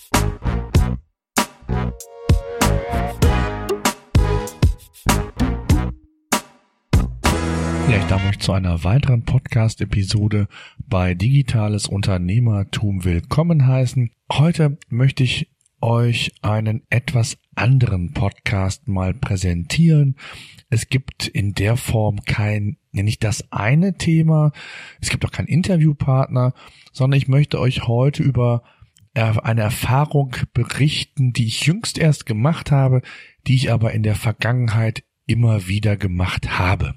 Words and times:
Ja, 0.00 0.06
ich 7.96 8.04
darf 8.08 8.28
euch 8.28 8.38
zu 8.38 8.52
einer 8.52 8.84
weiteren 8.84 9.24
Podcast-Episode 9.24 10.46
bei 10.86 11.14
Digitales 11.14 11.88
Unternehmertum 11.88 13.04
willkommen 13.04 13.66
heißen. 13.66 14.12
Heute 14.30 14.78
möchte 14.88 15.24
ich 15.24 15.50
euch 15.80 16.32
einen 16.42 16.84
etwas 16.90 17.36
anderen 17.56 18.12
Podcast 18.12 18.86
mal 18.86 19.14
präsentieren. 19.14 20.14
Es 20.70 20.88
gibt 20.88 21.26
in 21.26 21.54
der 21.54 21.76
Form 21.76 22.20
kein, 22.24 22.76
nicht 22.92 23.24
das 23.24 23.50
eine 23.50 23.96
Thema, 23.96 24.52
es 25.00 25.10
gibt 25.10 25.24
auch 25.24 25.32
keinen 25.32 25.48
Interviewpartner, 25.48 26.54
sondern 26.92 27.18
ich 27.18 27.26
möchte 27.26 27.60
euch 27.60 27.88
heute 27.88 28.22
über 28.22 28.62
eine 29.18 29.62
Erfahrung 29.62 30.34
berichten, 30.52 31.32
die 31.32 31.46
ich 31.46 31.66
jüngst 31.66 31.98
erst 31.98 32.26
gemacht 32.26 32.70
habe, 32.70 33.02
die 33.46 33.54
ich 33.54 33.72
aber 33.72 33.92
in 33.92 34.02
der 34.02 34.14
Vergangenheit 34.14 35.04
immer 35.26 35.68
wieder 35.68 35.96
gemacht 35.96 36.58
habe. 36.58 36.94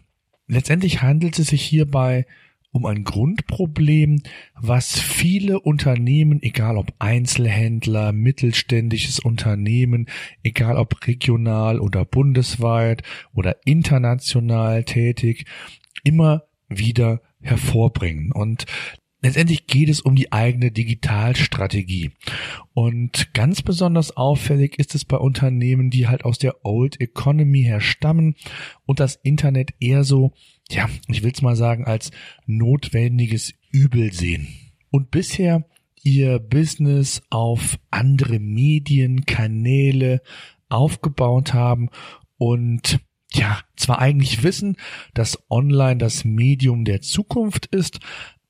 Letztendlich 0.48 1.02
handelt 1.02 1.39
es 1.39 1.48
sich 1.48 1.62
hierbei 1.62 2.26
um 2.71 2.85
ein 2.85 3.03
Grundproblem, 3.03 4.21
was 4.55 4.99
viele 4.99 5.59
Unternehmen, 5.59 6.41
egal 6.41 6.77
ob 6.77 6.93
Einzelhändler, 6.99 8.13
mittelständisches 8.13 9.20
Unternehmen, 9.20 10.07
egal 10.41 10.77
ob 10.77 11.05
regional 11.05 11.79
oder 11.79 12.05
bundesweit 12.05 13.03
oder 13.34 13.57
international 13.65 14.85
tätig, 14.85 15.45
immer 16.03 16.43
wieder 16.70 17.21
hervorbringen. 17.41 18.31
Und 18.31 18.65
Letztendlich 19.23 19.67
geht 19.67 19.89
es 19.89 20.02
um 20.02 20.16
die 20.16 20.31
eigene 20.31 20.71
Digitalstrategie. 20.71 22.12
Und 22.73 23.34
ganz 23.34 23.62
besonders 23.62 24.17
auffällig 24.17 24.79
ist 24.79 24.95
es 24.95 25.05
bei 25.05 25.17
Unternehmen, 25.17 25.91
die 25.91 26.07
halt 26.07 26.26
aus 26.26 26.40
der 26.40 26.65
Old 26.65 26.99
Economy 26.99 27.62
her 27.62 27.81
stammen 27.81 28.35
und 28.85 28.99
das 28.99 29.20
Internet 29.21 29.76
eher 29.79 30.04
so, 30.04 30.31
ja, 30.71 30.90
ich 31.07 31.21
will 31.21 31.31
es 31.31 31.43
mal 31.43 31.55
sagen, 31.55 31.85
als 31.85 32.09
notwendiges 32.48 33.54
Übel 33.71 34.12
sehen. 34.12 34.48
Und 34.90 35.12
bisher 35.12 35.65
ihr 36.01 36.40
Business 36.40 37.21
auf 37.29 37.77
andere 37.91 38.40
Medien, 38.40 39.26
Kanäle 39.26 40.21
aufgebaut 40.68 41.53
haben 41.53 41.90
und 42.37 42.99
ja, 43.34 43.59
zwar 43.77 43.99
eigentlich 43.99 44.43
wissen, 44.43 44.77
dass 45.13 45.41
online 45.49 45.98
das 45.98 46.26
Medium 46.26 46.85
der 46.85 47.01
Zukunft 47.01 47.68
ist, 47.68 47.99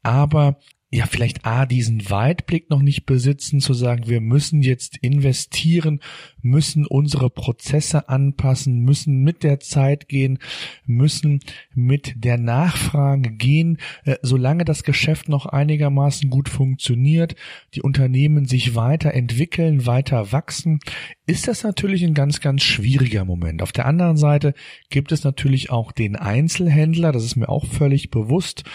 aber 0.03 0.57
ja, 0.93 1.05
vielleicht 1.05 1.45
A, 1.45 1.65
diesen 1.65 2.09
Weitblick 2.09 2.69
noch 2.69 2.81
nicht 2.81 3.05
besitzen, 3.05 3.61
zu 3.61 3.73
sagen, 3.73 4.09
wir 4.09 4.19
müssen 4.19 4.61
jetzt 4.61 4.97
investieren, 4.97 6.01
müssen 6.41 6.85
unsere 6.85 7.29
Prozesse 7.29 8.09
anpassen, 8.09 8.79
müssen 8.79 9.23
mit 9.23 9.43
der 9.43 9.61
Zeit 9.61 10.09
gehen, 10.09 10.39
müssen 10.85 11.39
mit 11.73 12.15
der 12.17 12.37
Nachfrage 12.37 13.31
gehen, 13.31 13.77
äh, 14.03 14.17
solange 14.21 14.65
das 14.65 14.83
Geschäft 14.83 15.29
noch 15.29 15.45
einigermaßen 15.45 16.29
gut 16.29 16.49
funktioniert, 16.49 17.35
die 17.73 17.81
Unternehmen 17.81 18.45
sich 18.45 18.75
weiterentwickeln, 18.75 19.85
weiter 19.85 20.33
wachsen, 20.33 20.79
ist 21.25 21.47
das 21.47 21.63
natürlich 21.63 22.03
ein 22.03 22.13
ganz, 22.13 22.41
ganz 22.41 22.63
schwieriger 22.63 23.23
Moment. 23.23 23.61
Auf 23.61 23.71
der 23.71 23.85
anderen 23.85 24.17
Seite 24.17 24.53
gibt 24.89 25.13
es 25.13 25.23
natürlich 25.23 25.69
auch 25.69 25.93
den 25.93 26.17
Einzelhändler, 26.17 27.13
das 27.13 27.23
ist 27.23 27.37
mir 27.37 27.47
auch 27.47 27.65
völlig 27.65 28.09
bewusst, 28.09 28.65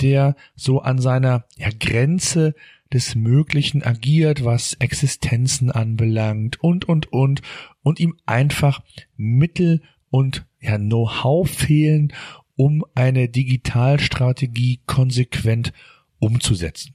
der 0.00 0.36
so 0.54 0.80
an 0.80 0.98
seiner 0.98 1.44
ja, 1.56 1.65
Grenze 1.72 2.54
des 2.92 3.14
Möglichen 3.14 3.82
agiert, 3.82 4.44
was 4.44 4.74
Existenzen 4.74 5.70
anbelangt 5.70 6.62
und, 6.62 6.88
und, 6.88 7.12
und, 7.12 7.42
und 7.82 8.00
ihm 8.00 8.16
einfach 8.26 8.82
Mittel 9.16 9.82
und 10.10 10.46
ja, 10.60 10.78
Know-how 10.78 11.48
fehlen, 11.48 12.12
um 12.54 12.84
eine 12.94 13.28
Digitalstrategie 13.28 14.80
konsequent 14.86 15.72
umzusetzen. 16.18 16.94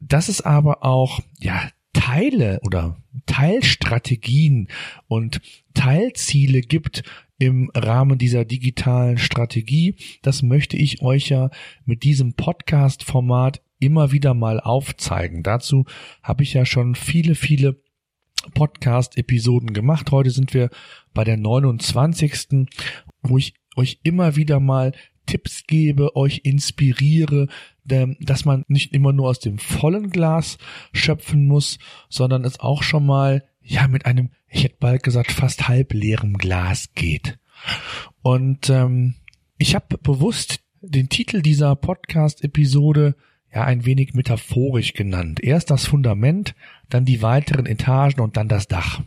Dass 0.00 0.28
es 0.28 0.40
aber 0.40 0.84
auch, 0.84 1.20
ja, 1.38 1.70
Teile 1.92 2.60
oder 2.62 2.98
Teilstrategien 3.24 4.68
und 5.08 5.40
Teilziele 5.72 6.60
gibt 6.60 7.02
im 7.38 7.70
Rahmen 7.74 8.18
dieser 8.18 8.44
digitalen 8.44 9.18
Strategie, 9.18 9.96
das 10.22 10.42
möchte 10.42 10.76
ich 10.76 11.02
euch 11.02 11.30
ja 11.30 11.50
mit 11.84 12.02
diesem 12.02 12.34
Podcast-Format 12.34 13.62
immer 13.78 14.12
wieder 14.12 14.34
mal 14.34 14.60
aufzeigen. 14.60 15.42
Dazu 15.42 15.84
habe 16.22 16.42
ich 16.42 16.54
ja 16.54 16.64
schon 16.64 16.94
viele, 16.94 17.34
viele 17.34 17.80
Podcast-Episoden 18.54 19.72
gemacht. 19.72 20.10
Heute 20.10 20.30
sind 20.30 20.54
wir 20.54 20.70
bei 21.14 21.24
der 21.24 21.36
29. 21.36 22.68
wo 23.22 23.38
ich 23.38 23.54
euch 23.76 24.00
immer 24.02 24.36
wieder 24.36 24.60
mal 24.60 24.92
Tipps 25.26 25.64
gebe, 25.66 26.14
euch 26.16 26.42
inspiriere, 26.44 27.48
dass 27.84 28.44
man 28.44 28.64
nicht 28.68 28.92
immer 28.92 29.12
nur 29.12 29.28
aus 29.28 29.40
dem 29.40 29.58
vollen 29.58 30.10
Glas 30.10 30.58
schöpfen 30.92 31.46
muss, 31.46 31.78
sondern 32.08 32.44
es 32.44 32.60
auch 32.60 32.82
schon 32.82 33.04
mal, 33.04 33.44
ja, 33.60 33.88
mit 33.88 34.06
einem, 34.06 34.30
ich 34.48 34.64
hätte 34.64 34.76
bald 34.78 35.02
gesagt, 35.02 35.32
fast 35.32 35.68
halb 35.68 35.92
leerem 35.92 36.34
Glas 36.34 36.92
geht. 36.94 37.38
Und 38.22 38.70
ähm, 38.70 39.16
ich 39.58 39.74
habe 39.74 39.98
bewusst 39.98 40.60
den 40.80 41.08
Titel 41.08 41.42
dieser 41.42 41.74
Podcast-Episode 41.74 43.16
ja 43.56 43.64
ein 43.64 43.86
wenig 43.86 44.12
metaphorisch 44.12 44.92
genannt. 44.92 45.42
Erst 45.42 45.70
das 45.70 45.86
Fundament, 45.86 46.54
dann 46.90 47.06
die 47.06 47.22
weiteren 47.22 47.64
Etagen 47.64 48.20
und 48.20 48.36
dann 48.36 48.48
das 48.48 48.68
Dach. 48.68 49.02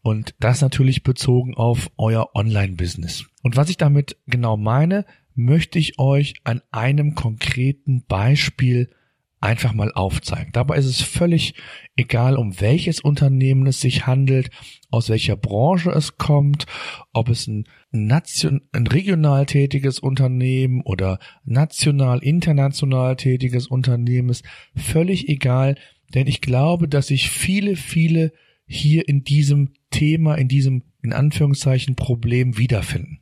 Und 0.00 0.36
das 0.38 0.60
natürlich 0.60 1.02
bezogen 1.02 1.54
auf 1.54 1.90
euer 1.96 2.30
Online-Business. 2.34 3.26
Und 3.42 3.56
was 3.56 3.68
ich 3.68 3.76
damit 3.76 4.16
genau 4.26 4.56
meine, 4.56 5.04
möchte 5.34 5.80
ich 5.80 5.98
euch 5.98 6.34
an 6.44 6.62
einem 6.70 7.16
konkreten 7.16 8.04
Beispiel 8.06 8.90
einfach 9.40 9.72
mal 9.72 9.92
aufzeigen. 9.92 10.50
Dabei 10.52 10.76
ist 10.76 10.86
es 10.86 11.00
völlig 11.00 11.54
egal, 11.96 12.36
um 12.36 12.60
welches 12.60 13.00
Unternehmen 13.00 13.66
es 13.66 13.80
sich 13.80 14.06
handelt, 14.06 14.50
aus 14.90 15.08
welcher 15.08 15.36
Branche 15.36 15.90
es 15.90 16.16
kommt, 16.16 16.66
ob 17.12 17.28
es 17.28 17.46
ein, 17.46 17.64
nation, 17.90 18.62
ein 18.72 18.86
regional 18.86 19.46
tätiges 19.46 19.98
Unternehmen 19.98 20.82
oder 20.82 21.18
national, 21.44 22.18
international 22.18 23.16
tätiges 23.16 23.66
Unternehmen 23.66 24.28
ist. 24.28 24.44
Völlig 24.74 25.28
egal, 25.28 25.76
denn 26.14 26.26
ich 26.26 26.40
glaube, 26.40 26.88
dass 26.88 27.08
sich 27.08 27.30
viele, 27.30 27.76
viele 27.76 28.32
hier 28.66 29.08
in 29.08 29.24
diesem 29.24 29.70
Thema, 29.90 30.34
in 30.34 30.48
diesem 30.48 30.82
in 31.02 31.12
Anführungszeichen 31.12 31.94
Problem 31.94 32.58
wiederfinden. 32.58 33.20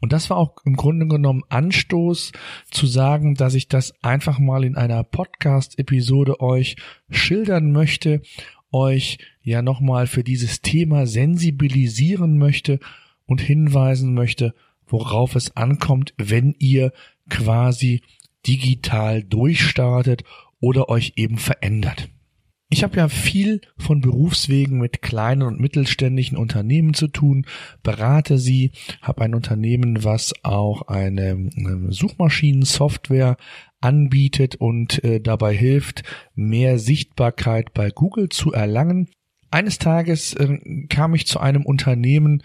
Und 0.00 0.12
das 0.12 0.28
war 0.28 0.36
auch 0.36 0.56
im 0.64 0.76
Grunde 0.76 1.06
genommen 1.06 1.42
Anstoß 1.48 2.32
zu 2.70 2.86
sagen, 2.86 3.34
dass 3.34 3.54
ich 3.54 3.68
das 3.68 3.94
einfach 4.02 4.38
mal 4.38 4.64
in 4.64 4.76
einer 4.76 5.04
Podcast-Episode 5.04 6.40
euch 6.40 6.76
schildern 7.10 7.72
möchte, 7.72 8.22
euch 8.72 9.18
ja 9.42 9.62
nochmal 9.62 10.06
für 10.06 10.24
dieses 10.24 10.62
Thema 10.62 11.06
sensibilisieren 11.06 12.38
möchte 12.38 12.80
und 13.26 13.40
hinweisen 13.40 14.14
möchte, 14.14 14.54
worauf 14.86 15.36
es 15.36 15.56
ankommt, 15.56 16.14
wenn 16.18 16.54
ihr 16.58 16.92
quasi 17.28 18.02
digital 18.46 19.22
durchstartet 19.22 20.24
oder 20.60 20.88
euch 20.88 21.12
eben 21.16 21.38
verändert. 21.38 22.08
Ich 22.72 22.82
habe 22.82 22.96
ja 22.96 23.08
viel 23.08 23.60
von 23.76 24.00
Berufswegen 24.00 24.78
mit 24.78 25.02
kleinen 25.02 25.42
und 25.42 25.60
mittelständischen 25.60 26.38
Unternehmen 26.38 26.94
zu 26.94 27.06
tun, 27.06 27.44
berate 27.82 28.38
sie, 28.38 28.72
habe 29.02 29.20
ein 29.20 29.34
Unternehmen, 29.34 30.04
was 30.04 30.32
auch 30.42 30.88
eine 30.88 31.50
Suchmaschinensoftware 31.90 33.36
anbietet 33.82 34.56
und 34.56 35.04
äh, 35.04 35.20
dabei 35.20 35.54
hilft, 35.54 36.02
mehr 36.34 36.78
Sichtbarkeit 36.78 37.74
bei 37.74 37.90
Google 37.90 38.30
zu 38.30 38.52
erlangen. 38.52 39.10
Eines 39.52 39.78
Tages 39.78 40.32
äh, 40.34 40.58
kam 40.88 41.14
ich 41.14 41.26
zu 41.26 41.38
einem 41.38 41.66
Unternehmen, 41.66 42.42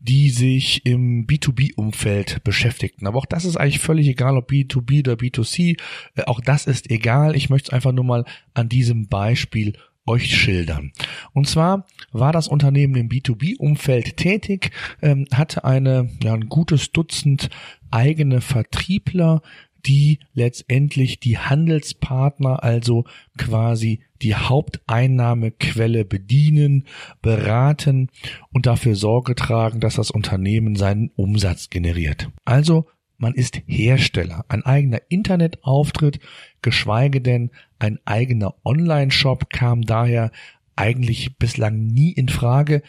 die 0.00 0.30
sich 0.30 0.84
im 0.84 1.26
B2B-Umfeld 1.26 2.42
beschäftigten. 2.42 3.06
Aber 3.06 3.18
auch 3.18 3.26
das 3.26 3.44
ist 3.44 3.56
eigentlich 3.56 3.78
völlig 3.78 4.08
egal, 4.08 4.36
ob 4.36 4.50
B2B 4.50 5.00
oder 5.00 5.14
B2C. 5.14 5.78
Äh, 6.16 6.22
auch 6.24 6.40
das 6.40 6.66
ist 6.66 6.90
egal. 6.90 7.36
Ich 7.36 7.48
möchte 7.48 7.68
es 7.68 7.72
einfach 7.72 7.92
nur 7.92 8.04
mal 8.04 8.24
an 8.54 8.68
diesem 8.68 9.06
Beispiel 9.06 9.74
euch 10.08 10.34
schildern. 10.34 10.92
Und 11.32 11.46
zwar 11.46 11.86
war 12.10 12.32
das 12.32 12.48
Unternehmen 12.48 12.96
im 12.96 13.08
B2B-Umfeld 13.08 14.16
tätig, 14.16 14.72
ähm, 15.02 15.26
hatte 15.32 15.64
eine, 15.64 16.10
ja, 16.22 16.34
ein 16.34 16.48
gutes 16.48 16.90
Dutzend 16.92 17.50
eigene 17.90 18.40
Vertriebler, 18.40 19.42
die 19.86 20.18
letztendlich 20.34 21.20
die 21.20 21.38
Handelspartner, 21.38 22.62
also 22.62 23.04
quasi 23.36 24.00
die 24.22 24.34
Haupteinnahmequelle 24.34 26.04
bedienen, 26.04 26.84
beraten 27.22 28.10
und 28.52 28.66
dafür 28.66 28.96
Sorge 28.96 29.34
tragen, 29.34 29.80
dass 29.80 29.94
das 29.94 30.10
Unternehmen 30.10 30.76
seinen 30.76 31.10
Umsatz 31.16 31.70
generiert. 31.70 32.28
Also 32.44 32.86
man 33.16 33.34
ist 33.34 33.60
Hersteller. 33.66 34.44
Ein 34.48 34.64
eigener 34.64 35.00
Internetauftritt, 35.08 36.20
geschweige 36.62 37.20
denn 37.20 37.50
ein 37.78 37.98
eigener 38.04 38.54
Online-Shop 38.64 39.50
kam 39.50 39.82
daher 39.82 40.30
eigentlich 40.76 41.36
bislang 41.36 41.86
nie 41.86 42.12
in 42.12 42.28
Frage, 42.28 42.82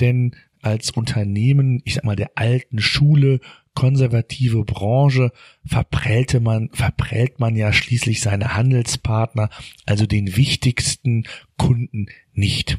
denn 0.00 0.36
als 0.62 0.90
Unternehmen, 0.90 1.82
ich 1.84 1.94
sag 1.94 2.04
mal, 2.04 2.16
der 2.16 2.32
alten 2.36 2.78
Schule, 2.78 3.40
konservative 3.74 4.64
Branche, 4.64 5.32
verprellte 5.64 6.40
man, 6.40 6.70
verprellt 6.72 7.40
man 7.40 7.56
ja 7.56 7.72
schließlich 7.72 8.20
seine 8.20 8.54
Handelspartner, 8.54 9.50
also 9.86 10.06
den 10.06 10.36
wichtigsten 10.36 11.24
Kunden 11.56 12.06
nicht. 12.32 12.78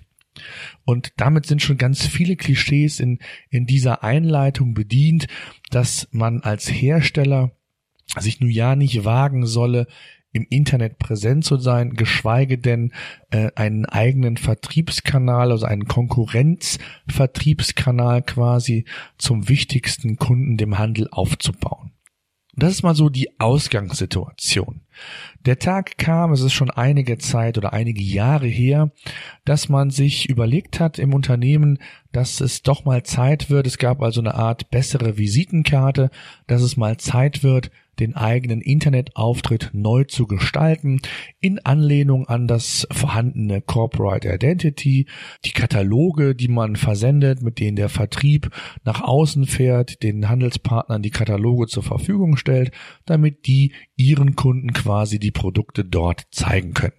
Und 0.86 1.14
damit 1.18 1.46
sind 1.46 1.62
schon 1.62 1.78
ganz 1.78 2.06
viele 2.06 2.36
Klischees 2.36 3.00
in, 3.00 3.20
in 3.50 3.66
dieser 3.66 4.04
Einleitung 4.04 4.74
bedient, 4.74 5.28
dass 5.70 6.08
man 6.12 6.42
als 6.42 6.72
Hersteller 6.72 7.52
sich 8.20 8.40
nun 8.40 8.50
ja 8.50 8.76
nicht 8.76 9.06
wagen 9.06 9.46
solle, 9.46 9.88
im 10.34 10.46
Internet 10.50 11.00
präsent 11.00 11.46
zu 11.46 11.56
sein, 11.58 11.94
geschweige 11.94 12.58
denn 12.58 12.92
äh, 13.30 13.52
einen 13.56 13.86
eigenen 13.86 14.36
Vertriebskanal, 14.38 15.52
also 15.52 15.66
einen 15.66 15.86
Konkurrenzvertriebskanal 15.86 18.24
quasi 18.24 18.84
zum 19.18 19.48
wichtigsten 19.48 20.18
Kunden, 20.18 20.58
dem 20.58 20.78
Handel 20.78 21.08
aufzubauen. 21.12 21.94
Das 22.56 22.72
ist 22.72 22.84
mal 22.84 22.94
so 22.94 23.10
die 23.10 23.40
Ausgangssituation. 23.40 24.82
Der 25.44 25.58
Tag 25.58 25.98
kam, 25.98 26.34
es 26.34 26.42
ist 26.42 26.54
schon 26.54 26.70
einige 26.70 27.18
Zeit 27.18 27.58
oder 27.58 27.74
einige 27.74 28.04
Jahre 28.04 28.46
her, 28.46 28.92
dass 29.44 29.70
man 29.70 29.90
sich 29.90 30.30
überlegt 30.30 30.80
hat 30.80 31.00
im 31.00 31.16
Unternehmen, 31.16 31.80
dass 32.12 32.42
es 32.42 32.62
doch 32.62 32.86
mal 32.86 33.02
Zeit 33.02 33.50
wird. 33.50 33.66
Es 33.66 33.80
gab 33.80 34.04
also 34.04 34.22
eine 34.22 34.36
Art 34.36 34.70
bessere 34.70 35.18
Visitenkarte, 35.18 36.12
dass 36.46 36.62
es 36.62 36.78
mal 36.78 36.98
Zeit 36.98 37.42
wird, 37.42 37.72
den 38.00 38.16
eigenen 38.16 38.62
Internetauftritt 38.62 39.72
neu 39.74 40.04
zu 40.04 40.28
gestalten, 40.28 41.02
in 41.40 41.60
Anlehnung 41.60 42.28
an 42.28 42.48
das 42.48 42.88
vorhandene 42.92 43.62
Corporate 43.62 44.30
Identity, 44.34 45.08
die 45.46 45.52
Kataloge, 45.52 46.36
die 46.36 46.48
man 46.48 46.76
versendet, 46.76 47.42
mit 47.42 47.60
denen 47.60 47.76
der 47.76 47.90
Vertrieb 47.90 48.50
nach 48.84 49.02
außen 49.02 49.46
fährt, 49.46 50.04
den 50.04 50.30
Handelspartnern 50.30 51.02
die 51.02 51.12
Kataloge 51.12 51.68
zur 51.68 51.84
Verfügung 51.84 52.38
stellt, 52.38 52.72
damit 53.06 53.48
die 53.48 53.74
ihren 53.96 54.36
Kunden 54.36 54.74
quasi 54.74 55.20
die 55.20 55.32
Produkte 55.32 55.86
dort 55.86 56.28
zeigen 56.32 56.74
können. 56.74 56.94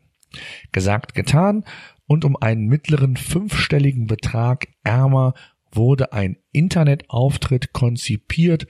Gesagt, 0.73 1.15
getan, 1.15 1.65
und 2.07 2.25
um 2.25 2.37
einen 2.37 2.67
mittleren 2.67 3.17
fünfstelligen 3.17 4.07
Betrag 4.07 4.69
ärmer 4.83 5.35
wurde 5.73 6.13
ein 6.13 6.37
Internetauftritt 6.53 7.73
konzipiert, 7.73 8.67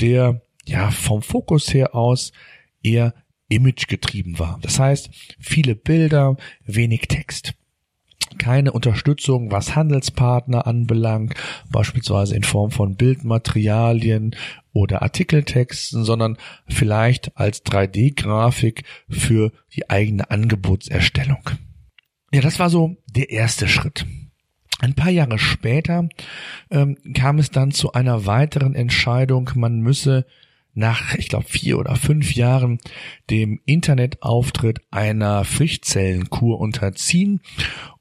der 0.00 0.42
ja 0.64 0.90
vom 0.90 1.22
Fokus 1.22 1.72
her 1.72 1.94
aus 1.94 2.32
eher 2.82 3.14
Image 3.48 3.86
getrieben 3.86 4.38
war. 4.38 4.58
Das 4.62 4.78
heißt, 4.78 5.10
viele 5.38 5.74
Bilder, 5.74 6.36
wenig 6.64 7.02
Text. 7.02 7.54
Keine 8.38 8.72
Unterstützung, 8.72 9.50
was 9.50 9.76
Handelspartner 9.76 10.66
anbelangt, 10.66 11.34
beispielsweise 11.70 12.34
in 12.34 12.44
Form 12.44 12.70
von 12.70 12.96
Bildmaterialien 12.96 14.34
oder 14.72 15.02
Artikeltexten, 15.02 16.04
sondern 16.04 16.38
vielleicht 16.66 17.36
als 17.36 17.62
3D-Grafik 17.66 18.84
für 19.10 19.52
die 19.74 19.90
eigene 19.90 20.30
Angebotserstellung. 20.30 21.50
Ja, 22.32 22.40
das 22.40 22.58
war 22.58 22.70
so 22.70 22.96
der 23.06 23.28
erste 23.28 23.68
Schritt. 23.68 24.06
Ein 24.78 24.94
paar 24.94 25.10
Jahre 25.10 25.38
später 25.38 26.08
ähm, 26.70 26.96
kam 27.14 27.38
es 27.38 27.50
dann 27.50 27.70
zu 27.70 27.92
einer 27.92 28.24
weiteren 28.24 28.74
Entscheidung, 28.74 29.50
man 29.54 29.80
müsse 29.80 30.26
nach, 30.74 31.14
ich 31.14 31.28
glaube, 31.28 31.46
vier 31.48 31.78
oder 31.78 31.96
fünf 31.96 32.34
Jahren 32.34 32.78
dem 33.30 33.60
Internetauftritt 33.64 34.80
einer 34.90 35.44
Frischzellenkur 35.44 36.58
unterziehen. 36.58 37.40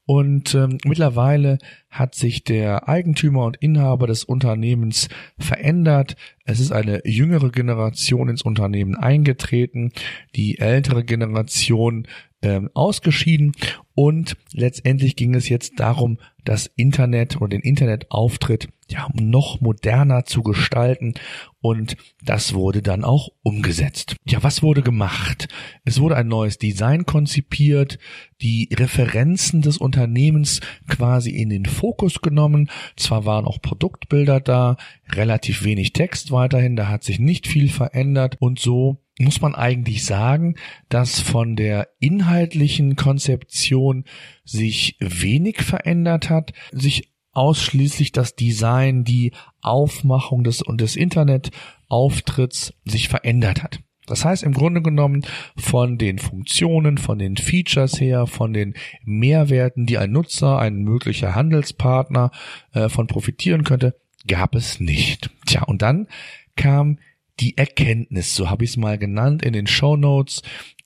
Und 0.05 0.55
ähm, 0.55 0.77
mittlerweile 0.83 1.57
hat 1.89 2.15
sich 2.15 2.43
der 2.43 2.89
Eigentümer 2.89 3.45
und 3.45 3.57
Inhaber 3.57 4.07
des 4.07 4.23
Unternehmens 4.23 5.07
verändert. 5.37 6.15
Es 6.43 6.59
ist 6.59 6.71
eine 6.71 7.01
jüngere 7.05 7.49
Generation 7.49 8.27
ins 8.27 8.41
Unternehmen 8.41 8.95
eingetreten. 8.95 9.91
Die 10.35 10.59
ältere 10.59 11.05
Generation 11.05 12.07
ähm, 12.41 12.69
ausgeschieden 12.73 13.53
und 13.93 14.37
letztendlich 14.53 15.15
ging 15.15 15.35
es 15.35 15.49
jetzt 15.49 15.79
darum, 15.79 16.17
das 16.43 16.71
Internet 16.75 17.37
oder 17.37 17.49
den 17.49 17.61
Internetauftritt 17.61 18.69
ja 18.87 19.07
noch 19.13 19.61
moderner 19.61 20.25
zu 20.25 20.41
gestalten 20.41 21.13
und 21.61 21.97
das 22.23 22.53
wurde 22.53 22.81
dann 22.81 23.03
auch 23.03 23.29
umgesetzt. 23.43 24.15
Ja, 24.25 24.41
was 24.41 24.63
wurde 24.63 24.81
gemacht? 24.81 25.47
Es 25.85 25.99
wurde 25.99 26.15
ein 26.15 26.27
neues 26.27 26.57
Design 26.57 27.05
konzipiert, 27.05 27.99
die 28.41 28.69
Referenzen 28.73 29.61
des 29.61 29.77
Unternehmens 29.77 30.61
quasi 30.87 31.29
in 31.29 31.49
den 31.49 31.65
Fokus 31.65 32.21
genommen. 32.21 32.69
Zwar 32.95 33.25
waren 33.25 33.45
auch 33.45 33.61
Produktbilder 33.61 34.39
da, 34.39 34.77
relativ 35.11 35.63
wenig 35.63 35.93
Text 35.93 36.31
weiterhin, 36.31 36.75
da 36.75 36.87
hat 36.87 37.03
sich 37.03 37.19
nicht 37.19 37.45
viel 37.45 37.69
verändert 37.69 38.37
und 38.39 38.59
so 38.59 38.97
muss 39.19 39.41
man 39.41 39.55
eigentlich 39.55 40.05
sagen, 40.05 40.55
dass 40.89 41.19
von 41.19 41.55
der 41.55 41.89
inhaltlichen 41.99 42.95
Konzeption 42.95 44.05
sich 44.43 44.97
wenig 44.99 45.61
verändert 45.61 46.29
hat, 46.29 46.53
sich 46.71 47.11
ausschließlich 47.33 48.11
das 48.11 48.35
Design, 48.35 49.03
die 49.03 49.31
Aufmachung 49.61 50.43
des 50.43 50.61
und 50.61 50.81
des 50.81 50.95
Internetauftritts 50.95 52.73
sich 52.83 53.09
verändert 53.09 53.63
hat. 53.63 53.79
Das 54.07 54.25
heißt 54.25 54.43
im 54.43 54.53
Grunde 54.53 54.81
genommen 54.81 55.25
von 55.55 55.97
den 55.97 56.19
Funktionen, 56.19 56.97
von 56.97 57.19
den 57.19 57.37
Features 57.37 58.01
her, 58.01 58.27
von 58.27 58.51
den 58.51 58.73
Mehrwerten, 59.05 59.85
die 59.85 59.97
ein 59.97 60.11
Nutzer, 60.11 60.59
ein 60.59 60.83
möglicher 60.83 61.35
Handelspartner 61.35 62.31
äh, 62.73 62.89
von 62.89 63.07
profitieren 63.07 63.63
könnte, 63.63 63.95
gab 64.27 64.55
es 64.55 64.79
nicht. 64.79 65.29
Tja, 65.45 65.63
und 65.63 65.81
dann 65.81 66.07
kam 66.55 66.97
die 67.39 67.57
Erkenntnis, 67.57 68.35
so 68.35 68.49
habe 68.49 68.63
ich 68.63 68.71
es 68.71 68.77
mal 68.77 68.97
genannt 68.97 69.43
in 69.43 69.53
den 69.53 69.67
Show 69.67 69.95
Notes, 69.95 70.41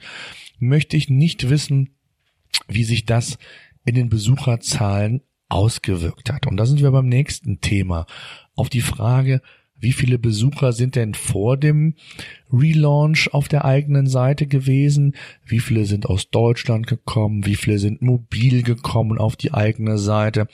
möchte 0.59 0.97
ich 0.97 1.11
nicht 1.11 1.51
wissen, 1.51 1.91
wie 2.69 2.85
sich 2.85 3.05
das 3.05 3.37
in 3.85 3.95
den 3.95 4.09
Besucherzahlen 4.09 5.21
ausgewirkt 5.51 6.33
hat. 6.33 6.47
Und 6.47 6.57
da 6.57 6.65
sind 6.65 6.81
wir 6.81 6.91
beim 6.91 7.09
nächsten 7.09 7.61
Thema. 7.61 8.07
Auf 8.55 8.71
die 8.71 8.81
Frage, 8.81 9.43
wie 9.83 9.93
viele 9.93 10.19
Besucher 10.19 10.73
sind 10.73 10.95
denn 10.97 11.15
vor 11.15 11.57
dem 11.57 11.95
Relaunch 12.53 13.29
auf 13.33 13.49
der 13.49 13.65
eigenen 13.65 14.07
Seite 14.07 14.47
gewesen, 14.47 15.15
wie 15.45 15.59
viele 15.59 15.85
sind 15.85 16.07
aus 16.07 16.31
Deutschland 16.31 16.87
gekommen, 16.87 17.45
wie 17.47 17.57
viele 17.57 17.79
sind 17.79 18.01
mobil 18.01 18.63
gekommen 18.63 19.19
auf 19.19 19.37
die 19.37 19.53
eigene 19.53 19.99
Seite, 19.99 20.47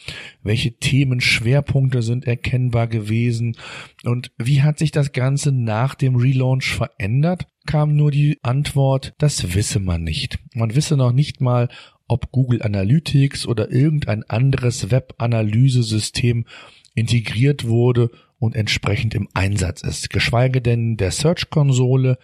welche 0.42 0.72
Themenschwerpunkte 0.72 2.02
sind 2.02 2.26
erkennbar 2.26 2.86
gewesen 2.86 3.56
und 4.04 4.32
wie 4.38 4.62
hat 4.62 4.78
sich 4.78 4.92
das 4.92 5.12
Ganze 5.12 5.52
nach 5.52 5.94
dem 5.94 6.16
Relaunch 6.16 6.74
verändert? 6.74 7.46
kam 7.66 7.96
nur 7.96 8.10
die 8.10 8.38
Antwort, 8.40 9.12
das 9.18 9.54
wisse 9.54 9.78
man 9.78 10.02
nicht. 10.02 10.38
Man 10.54 10.74
wisse 10.74 10.96
noch 10.96 11.12
nicht 11.12 11.42
mal, 11.42 11.68
ob 12.06 12.32
Google 12.32 12.62
Analytics 12.62 13.46
oder 13.46 13.70
irgendein 13.70 14.24
anderes 14.24 14.90
Web-Analysesystem 14.90 16.46
integriert 16.94 17.68
wurde 17.68 18.10
und 18.38 18.54
entsprechend 18.54 19.14
im 19.14 19.28
Einsatz 19.34 19.82
ist. 19.82 20.10
Geschweige 20.10 20.60
denn 20.60 20.96
der 20.96 21.10
Search-Konsole, 21.10 22.18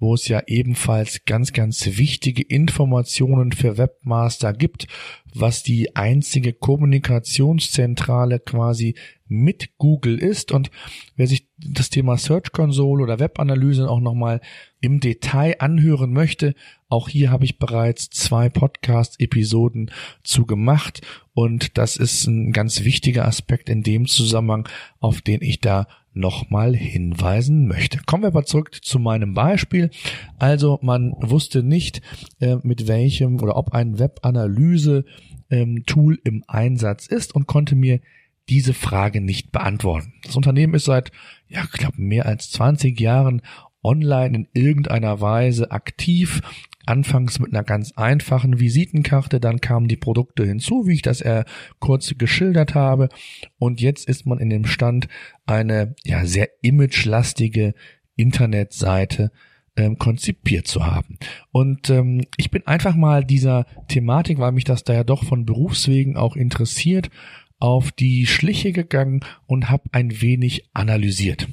wo 0.00 0.14
es 0.14 0.28
ja 0.28 0.42
ebenfalls 0.46 1.24
ganz, 1.24 1.52
ganz 1.52 1.84
wichtige 1.98 2.42
Informationen 2.42 3.52
für 3.52 3.78
Webmaster 3.78 4.52
gibt, 4.52 4.86
was 5.34 5.62
die 5.62 5.96
einzige 5.96 6.52
Kommunikationszentrale 6.52 8.40
quasi 8.40 8.94
mit 9.26 9.76
Google 9.76 10.18
ist. 10.18 10.52
Und 10.52 10.70
wer 11.16 11.26
sich 11.26 11.48
das 11.58 11.90
Thema 11.90 12.16
Search 12.16 12.52
Console 12.52 13.02
oder 13.02 13.18
Webanalyse 13.18 13.88
auch 13.88 14.00
nochmal 14.00 14.40
im 14.80 15.00
Detail 15.00 15.56
anhören 15.58 16.12
möchte, 16.12 16.54
auch 16.88 17.08
hier 17.08 17.30
habe 17.30 17.44
ich 17.44 17.58
bereits 17.58 18.08
zwei 18.08 18.48
Podcast-Episoden 18.48 19.90
zu 20.22 20.46
gemacht. 20.46 21.02
Und 21.34 21.76
das 21.76 21.96
ist 21.96 22.26
ein 22.26 22.52
ganz 22.52 22.84
wichtiger 22.84 23.26
Aspekt 23.26 23.68
in 23.68 23.82
dem 23.82 24.06
Zusammenhang, 24.06 24.68
auf 24.98 25.20
den 25.20 25.42
ich 25.42 25.60
da 25.60 25.86
nochmal 26.18 26.74
hinweisen 26.74 27.66
möchte. 27.66 27.98
Kommen 28.06 28.24
wir 28.24 28.28
aber 28.28 28.44
zurück 28.44 28.78
zu 28.82 28.98
meinem 28.98 29.34
Beispiel. 29.34 29.90
Also 30.38 30.78
man 30.82 31.14
wusste 31.20 31.62
nicht, 31.62 32.02
äh, 32.40 32.56
mit 32.62 32.86
welchem 32.88 33.40
oder 33.40 33.56
ob 33.56 33.72
ein 33.72 33.98
Webanalyse 33.98 35.04
ähm, 35.50 35.84
im 36.24 36.44
Einsatz 36.46 37.06
ist 37.06 37.34
und 37.34 37.46
konnte 37.46 37.74
mir 37.74 38.00
diese 38.48 38.74
Frage 38.74 39.20
nicht 39.20 39.52
beantworten. 39.52 40.14
Das 40.22 40.36
Unternehmen 40.36 40.74
ist 40.74 40.86
seit, 40.86 41.12
ja, 41.48 41.62
ich 41.64 41.72
glaube, 41.72 42.00
mehr 42.00 42.26
als 42.26 42.50
20 42.50 42.98
Jahren 42.98 43.42
online 43.82 44.36
in 44.36 44.48
irgendeiner 44.54 45.20
Weise 45.20 45.70
aktiv. 45.70 46.40
Anfangs 46.86 47.38
mit 47.38 47.52
einer 47.52 47.64
ganz 47.64 47.92
einfachen 47.96 48.60
Visitenkarte, 48.60 49.40
dann 49.40 49.60
kamen 49.60 49.88
die 49.88 49.96
Produkte 49.96 50.46
hinzu, 50.46 50.86
wie 50.86 50.94
ich 50.94 51.02
das 51.02 51.20
eher 51.20 51.44
kurz 51.80 52.14
geschildert 52.16 52.74
habe. 52.74 53.10
Und 53.58 53.80
jetzt 53.82 54.08
ist 54.08 54.24
man 54.24 54.38
in 54.38 54.48
dem 54.48 54.64
Stand, 54.64 55.06
eine 55.44 55.94
ja 56.04 56.24
sehr 56.24 56.48
imagelastige 56.62 57.74
Internetseite 58.16 59.30
ähm, 59.76 59.98
konzipiert 59.98 60.66
zu 60.66 60.86
haben. 60.86 61.18
Und 61.52 61.90
ähm, 61.90 62.22
ich 62.36 62.50
bin 62.50 62.66
einfach 62.66 62.96
mal 62.96 63.24
dieser 63.24 63.66
Thematik, 63.88 64.38
weil 64.38 64.52
mich 64.52 64.64
das 64.64 64.82
da 64.82 64.92
ja 64.92 65.04
doch 65.04 65.24
von 65.24 65.44
Berufswegen 65.44 66.16
auch 66.16 66.36
interessiert, 66.36 67.10
auf 67.60 67.92
die 67.92 68.26
Schliche 68.26 68.72
gegangen 68.72 69.20
und 69.46 69.70
habe 69.70 69.84
ein 69.92 70.20
wenig 70.20 70.68
analysiert. 70.74 71.48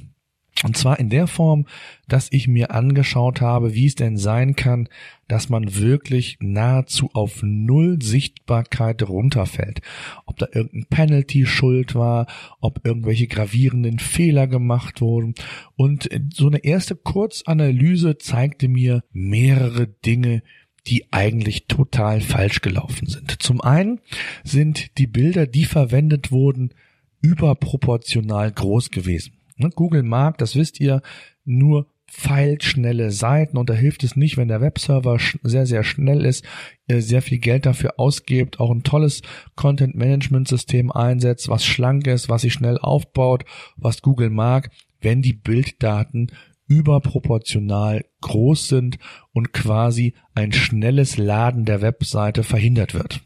Und 0.63 0.77
zwar 0.77 0.99
in 0.99 1.09
der 1.09 1.27
Form, 1.27 1.65
dass 2.07 2.31
ich 2.31 2.47
mir 2.47 2.71
angeschaut 2.71 3.41
habe, 3.41 3.75
wie 3.75 3.87
es 3.87 3.95
denn 3.95 4.15
sein 4.17 4.55
kann, 4.55 4.87
dass 5.27 5.49
man 5.49 5.75
wirklich 5.75 6.37
nahezu 6.39 7.09
auf 7.13 7.43
Null 7.43 8.01
Sichtbarkeit 8.01 9.03
runterfällt. 9.03 9.81
Ob 10.25 10.37
da 10.37 10.47
irgendein 10.51 10.85
Penalty 10.89 11.45
schuld 11.45 11.93
war, 11.93 12.27
ob 12.61 12.85
irgendwelche 12.85 13.27
gravierenden 13.27 13.99
Fehler 13.99 14.47
gemacht 14.47 15.01
wurden. 15.01 15.35
Und 15.75 16.09
so 16.33 16.47
eine 16.47 16.63
erste 16.63 16.95
Kurzanalyse 16.95 18.17
zeigte 18.17 18.69
mir 18.69 19.03
mehrere 19.11 19.87
Dinge, 19.87 20.41
die 20.87 21.11
eigentlich 21.11 21.65
total 21.65 22.21
falsch 22.21 22.61
gelaufen 22.61 23.07
sind. 23.07 23.41
Zum 23.41 23.59
einen 23.59 23.99
sind 24.43 24.97
die 24.99 25.07
Bilder, 25.07 25.47
die 25.47 25.65
verwendet 25.65 26.31
wurden, 26.31 26.73
überproportional 27.21 28.51
groß 28.51 28.91
gewesen. 28.91 29.34
Ne, 29.57 29.69
Google 29.73 30.03
mag, 30.03 30.37
das 30.37 30.55
wisst 30.55 30.79
ihr, 30.79 31.01
nur 31.43 31.87
pfeilschnelle 32.07 33.11
Seiten 33.11 33.57
und 33.57 33.69
da 33.69 33.73
hilft 33.73 34.03
es 34.03 34.15
nicht, 34.15 34.37
wenn 34.37 34.47
der 34.47 34.61
Webserver 34.61 35.17
sehr, 35.43 35.65
sehr 35.65 35.83
schnell 35.83 36.23
ist, 36.23 36.45
ihr 36.87 37.01
sehr 37.01 37.21
viel 37.21 37.39
Geld 37.39 37.65
dafür 37.65 37.95
ausgebt, 37.97 38.59
auch 38.59 38.71
ein 38.71 38.83
tolles 38.83 39.21
Content-Management-System 39.55 40.91
einsetzt, 40.91 41.49
was 41.49 41.65
schlank 41.65 42.07
ist, 42.07 42.29
was 42.29 42.43
sich 42.43 42.53
schnell 42.53 42.77
aufbaut, 42.77 43.43
was 43.75 44.01
Google 44.01 44.29
mag, 44.29 44.69
wenn 45.01 45.21
die 45.21 45.33
Bilddaten 45.33 46.31
überproportional 46.67 48.05
groß 48.21 48.67
sind 48.67 48.97
und 49.33 49.53
quasi 49.53 50.15
ein 50.33 50.51
schnelles 50.51 51.17
Laden 51.17 51.65
der 51.65 51.81
Webseite 51.81 52.43
verhindert 52.43 52.93
wird. 52.93 53.21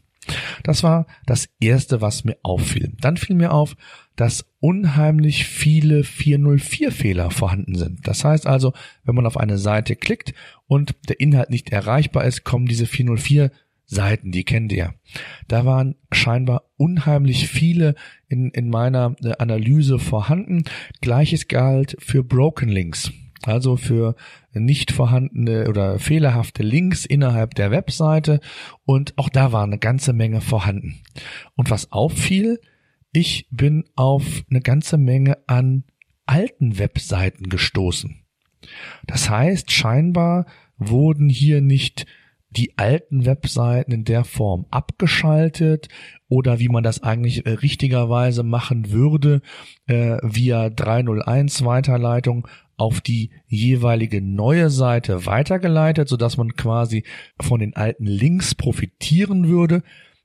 Das 0.62 0.82
war 0.82 1.06
das 1.26 1.48
erste, 1.60 2.00
was 2.00 2.24
mir 2.24 2.36
auffiel. 2.42 2.92
Dann 3.00 3.16
fiel 3.16 3.36
mir 3.36 3.52
auf, 3.52 3.76
dass 4.16 4.46
unheimlich 4.60 5.46
viele 5.46 6.04
404 6.04 6.92
Fehler 6.92 7.30
vorhanden 7.30 7.74
sind. 7.74 8.06
Das 8.06 8.24
heißt 8.24 8.46
also, 8.46 8.72
wenn 9.04 9.14
man 9.14 9.26
auf 9.26 9.36
eine 9.36 9.58
Seite 9.58 9.96
klickt 9.96 10.34
und 10.66 10.94
der 11.08 11.20
Inhalt 11.20 11.50
nicht 11.50 11.70
erreichbar 11.70 12.24
ist, 12.24 12.44
kommen 12.44 12.66
diese 12.66 12.86
404 12.86 13.50
Seiten, 13.86 14.30
die 14.30 14.44
kennt 14.44 14.72
ihr. 14.72 14.94
Da 15.48 15.64
waren 15.64 15.96
scheinbar 16.12 16.70
unheimlich 16.76 17.48
viele 17.48 17.96
in, 18.28 18.50
in 18.50 18.68
meiner 18.68 19.16
äh, 19.24 19.32
Analyse 19.38 19.98
vorhanden. 19.98 20.62
Gleiches 21.00 21.48
galt 21.48 21.96
für 21.98 22.22
Broken 22.22 22.68
Links 22.68 23.10
also 23.42 23.76
für 23.76 24.16
nicht 24.52 24.90
vorhandene 24.92 25.68
oder 25.68 25.98
fehlerhafte 25.98 26.62
Links 26.62 27.04
innerhalb 27.04 27.54
der 27.54 27.70
Webseite 27.70 28.40
und 28.84 29.16
auch 29.16 29.28
da 29.28 29.52
war 29.52 29.62
eine 29.62 29.78
ganze 29.78 30.12
Menge 30.12 30.40
vorhanden. 30.40 31.00
Und 31.54 31.70
was 31.70 31.92
auffiel, 31.92 32.60
ich 33.12 33.48
bin 33.50 33.84
auf 33.96 34.44
eine 34.50 34.60
ganze 34.60 34.98
Menge 34.98 35.38
an 35.46 35.84
alten 36.26 36.78
Webseiten 36.78 37.48
gestoßen. 37.48 38.22
Das 39.06 39.30
heißt, 39.30 39.72
scheinbar 39.72 40.46
wurden 40.76 41.28
hier 41.28 41.60
nicht 41.60 42.06
die 42.50 42.76
alten 42.76 43.24
Webseiten 43.26 43.92
in 43.92 44.04
der 44.04 44.24
Form 44.24 44.66
abgeschaltet 44.70 45.88
oder 46.28 46.58
wie 46.58 46.68
man 46.68 46.82
das 46.82 47.02
eigentlich 47.02 47.46
äh, 47.46 47.50
richtigerweise 47.50 48.42
machen 48.42 48.90
würde, 48.90 49.40
äh, 49.86 50.18
via 50.22 50.70
301 50.70 51.64
Weiterleitung 51.64 52.48
auf 52.76 53.00
die 53.00 53.30
jeweilige 53.46 54.22
neue 54.22 54.70
Seite 54.70 55.26
weitergeleitet, 55.26 56.08
sodass 56.08 56.36
man 56.36 56.56
quasi 56.56 57.04
von 57.38 57.60
den 57.60 57.76
alten 57.76 58.06
Links 58.06 58.54
profitieren 58.54 59.48
würde. 59.48 59.82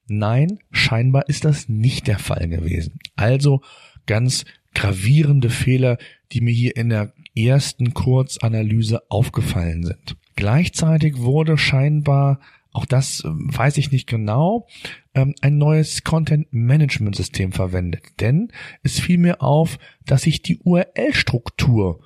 Nein, 0.08 0.60
scheinbar 0.72 1.28
ist 1.28 1.46
das 1.46 1.68
nicht 1.68 2.08
der 2.08 2.20
Fall 2.20 2.48
gewesen. 2.48 3.00
Also 3.16 3.62
ganz 4.06 4.46
gravierende 4.74 5.50
Fehler, 5.50 5.98
die 6.32 6.42
mir 6.42 6.54
hier 6.54 6.76
in 6.76 6.90
der 6.90 7.14
ersten 7.36 7.94
Kurzanalyse 7.94 9.02
aufgefallen 9.10 9.84
sind. 9.84 10.16
Gleichzeitig 10.36 11.20
wurde 11.20 11.58
scheinbar, 11.58 12.40
auch 12.72 12.86
das 12.86 13.24
ähm, 13.26 13.48
weiß 13.56 13.78
ich 13.78 13.92
nicht 13.92 14.08
genau, 14.08 14.68
ähm, 15.14 15.34
ein 15.42 15.58
neues 15.58 16.04
Content 16.04 16.48
Management 16.52 17.16
System 17.16 17.52
verwendet. 17.52 18.04
Denn 18.20 18.52
es 18.84 19.00
fiel 19.00 19.18
mir 19.18 19.42
auf, 19.42 19.78
dass 20.06 20.24
sich 20.24 20.42
die 20.42 20.60
URL-Struktur 20.60 22.02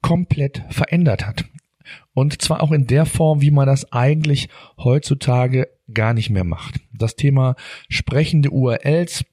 komplett 0.00 0.64
verändert 0.70 1.26
hat. 1.26 1.44
Und 2.12 2.42
zwar 2.42 2.62
auch 2.62 2.72
in 2.72 2.86
der 2.86 3.06
Form, 3.06 3.40
wie 3.40 3.50
man 3.50 3.66
das 3.66 3.92
eigentlich 3.92 4.48
heutzutage 4.78 5.68
gar 5.92 6.14
nicht 6.14 6.30
mehr 6.30 6.44
macht. 6.44 6.80
Das 6.92 7.16
Thema 7.16 7.56
sprechende 7.88 8.50
URLs 8.50 9.24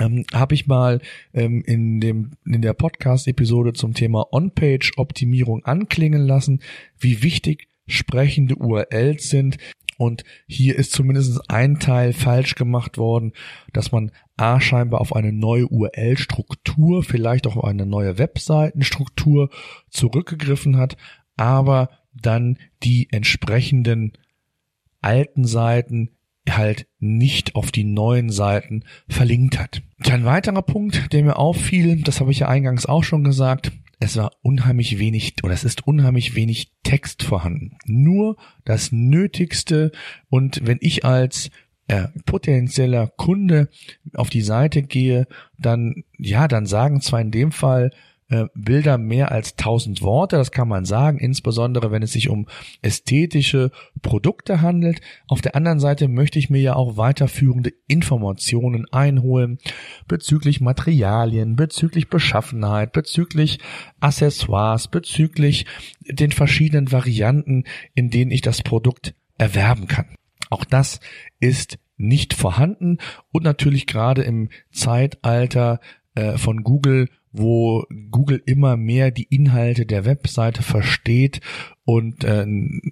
ähm, 0.00 0.24
habe 0.32 0.54
ich 0.54 0.66
mal 0.66 1.00
ähm, 1.32 1.62
in 1.64 2.00
dem 2.00 2.32
in 2.44 2.62
der 2.62 2.74
Podcast-Episode 2.74 3.72
zum 3.72 3.94
Thema 3.94 4.32
On-Page-Optimierung 4.32 5.64
anklingen 5.64 6.26
lassen, 6.26 6.60
wie 6.98 7.22
wichtig 7.22 7.68
sprechende 7.86 8.56
URLs 8.56 9.28
sind. 9.28 9.58
Und 9.98 10.24
hier 10.46 10.76
ist 10.76 10.92
zumindest 10.92 11.40
ein 11.48 11.78
Teil 11.78 12.12
falsch 12.12 12.54
gemacht 12.54 12.98
worden, 12.98 13.32
dass 13.72 13.92
man 13.92 14.12
A 14.36 14.60
scheinbar 14.60 15.00
auf 15.00 15.16
eine 15.16 15.32
neue 15.32 15.66
URL-Struktur, 15.68 17.02
vielleicht 17.02 17.46
auch 17.46 17.56
auf 17.56 17.64
eine 17.64 17.86
neue 17.86 18.18
Webseitenstruktur 18.18 19.48
zurückgegriffen 19.88 20.76
hat, 20.76 20.98
aber 21.36 21.88
dann 22.12 22.58
die 22.82 23.08
entsprechenden 23.10 24.12
alten 25.00 25.44
Seiten 25.46 26.15
halt 26.48 26.86
nicht 26.98 27.54
auf 27.54 27.72
die 27.72 27.84
neuen 27.84 28.30
Seiten 28.30 28.84
verlinkt 29.08 29.58
hat. 29.58 29.82
Ein 30.08 30.24
weiterer 30.24 30.62
Punkt, 30.62 31.12
der 31.12 31.24
mir 31.24 31.36
auffiel, 31.36 32.02
das 32.02 32.20
habe 32.20 32.30
ich 32.30 32.40
ja 32.40 32.48
eingangs 32.48 32.86
auch 32.86 33.04
schon 33.04 33.24
gesagt, 33.24 33.72
es 33.98 34.16
war 34.16 34.32
unheimlich 34.42 34.98
wenig 34.98 35.34
oder 35.42 35.54
es 35.54 35.64
ist 35.64 35.86
unheimlich 35.86 36.34
wenig 36.34 36.72
Text 36.82 37.22
vorhanden. 37.22 37.78
Nur 37.86 38.36
das 38.64 38.92
Nötigste 38.92 39.90
und 40.28 40.60
wenn 40.64 40.78
ich 40.80 41.04
als 41.04 41.50
äh, 41.88 42.08
potenzieller 42.24 43.06
Kunde 43.06 43.68
auf 44.14 44.28
die 44.28 44.42
Seite 44.42 44.82
gehe, 44.82 45.26
dann 45.58 46.04
ja, 46.18 46.48
dann 46.48 46.66
sagen 46.66 47.00
zwar 47.00 47.20
in 47.20 47.30
dem 47.30 47.52
Fall 47.52 47.90
äh, 48.28 48.46
Bilder 48.54 48.98
mehr 48.98 49.30
als 49.30 49.52
1000 49.52 50.02
Worte, 50.02 50.36
das 50.36 50.50
kann 50.50 50.68
man 50.68 50.84
sagen, 50.84 51.18
insbesondere 51.18 51.90
wenn 51.90 52.02
es 52.02 52.12
sich 52.12 52.28
um 52.28 52.46
ästhetische 52.82 53.70
Produkte 54.02 54.62
handelt. 54.62 55.00
Auf 55.28 55.40
der 55.40 55.54
anderen 55.54 55.78
Seite 55.78 56.08
möchte 56.08 56.38
ich 56.38 56.50
mir 56.50 56.60
ja 56.60 56.74
auch 56.74 56.96
weiterführende 56.96 57.72
Informationen 57.86 58.86
einholen 58.92 59.58
bezüglich 60.08 60.60
Materialien, 60.60 61.56
bezüglich 61.56 62.08
Beschaffenheit, 62.08 62.92
bezüglich 62.92 63.58
Accessoires, 64.00 64.88
bezüglich 64.88 65.66
den 66.00 66.32
verschiedenen 66.32 66.90
Varianten, 66.90 67.64
in 67.94 68.10
denen 68.10 68.30
ich 68.30 68.40
das 68.40 68.62
Produkt 68.62 69.14
erwerben 69.38 69.86
kann. 69.86 70.06
Auch 70.50 70.64
das 70.64 71.00
ist 71.40 71.78
nicht 71.96 72.34
vorhanden 72.34 72.98
und 73.32 73.44
natürlich 73.44 73.86
gerade 73.86 74.22
im 74.22 74.50
Zeitalter 74.70 75.80
äh, 76.14 76.38
von 76.38 76.62
Google, 76.62 77.08
wo 77.38 77.84
Google 78.10 78.42
immer 78.44 78.76
mehr 78.76 79.10
die 79.10 79.24
Inhalte 79.24 79.86
der 79.86 80.04
Webseite 80.04 80.62
versteht 80.62 81.40
und 81.84 82.24
äh, 82.24 82.46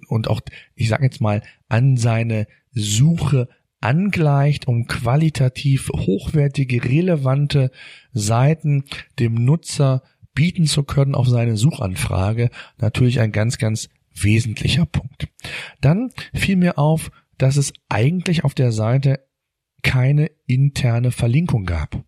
und 0.07 0.27
auch 0.29 0.41
ich 0.75 0.89
sage 0.89 1.03
jetzt 1.03 1.21
mal 1.21 1.41
an 1.67 1.97
seine 1.97 2.47
Suche 2.71 3.49
angleicht, 3.81 4.67
um 4.67 4.87
qualitativ 4.87 5.89
hochwertige, 5.89 6.83
relevante 6.83 7.71
Seiten 8.13 8.85
dem 9.19 9.35
Nutzer 9.35 10.01
bieten 10.33 10.65
zu 10.65 10.83
können 10.83 11.15
auf 11.15 11.27
seine 11.27 11.55
Suchanfrage, 11.55 12.49
natürlich 12.77 13.19
ein 13.19 13.31
ganz, 13.31 13.57
ganz 13.57 13.89
wesentlicher 14.13 14.85
Punkt. 14.85 15.27
Dann 15.81 16.11
fiel 16.33 16.55
mir 16.55 16.77
auf, 16.77 17.11
dass 17.37 17.57
es 17.57 17.73
eigentlich 17.89 18.43
auf 18.43 18.53
der 18.53 18.71
Seite 18.71 19.25
keine 19.83 20.31
interne 20.47 21.11
Verlinkung 21.11 21.65
gab. 21.65 22.03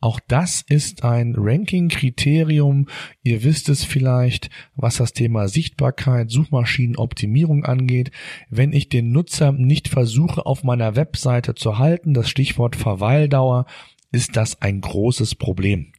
Auch 0.00 0.20
das 0.26 0.62
ist 0.68 1.04
ein 1.04 1.34
Ranking-Kriterium. 1.36 2.86
Ihr 3.22 3.42
wisst 3.42 3.68
es 3.68 3.84
vielleicht, 3.84 4.50
was 4.76 4.96
das 4.96 5.12
Thema 5.12 5.48
Sichtbarkeit, 5.48 6.30
Suchmaschinenoptimierung 6.30 7.64
angeht. 7.64 8.10
Wenn 8.50 8.72
ich 8.72 8.88
den 8.88 9.12
Nutzer 9.12 9.52
nicht 9.52 9.88
versuche, 9.88 10.46
auf 10.46 10.62
meiner 10.62 10.96
Webseite 10.96 11.54
zu 11.54 11.78
halten, 11.78 12.14
das 12.14 12.28
Stichwort 12.28 12.76
Verweildauer, 12.76 13.66
ist 14.10 14.36
das 14.36 14.62
ein 14.62 14.80
großes 14.80 15.34
Problem. 15.34 15.92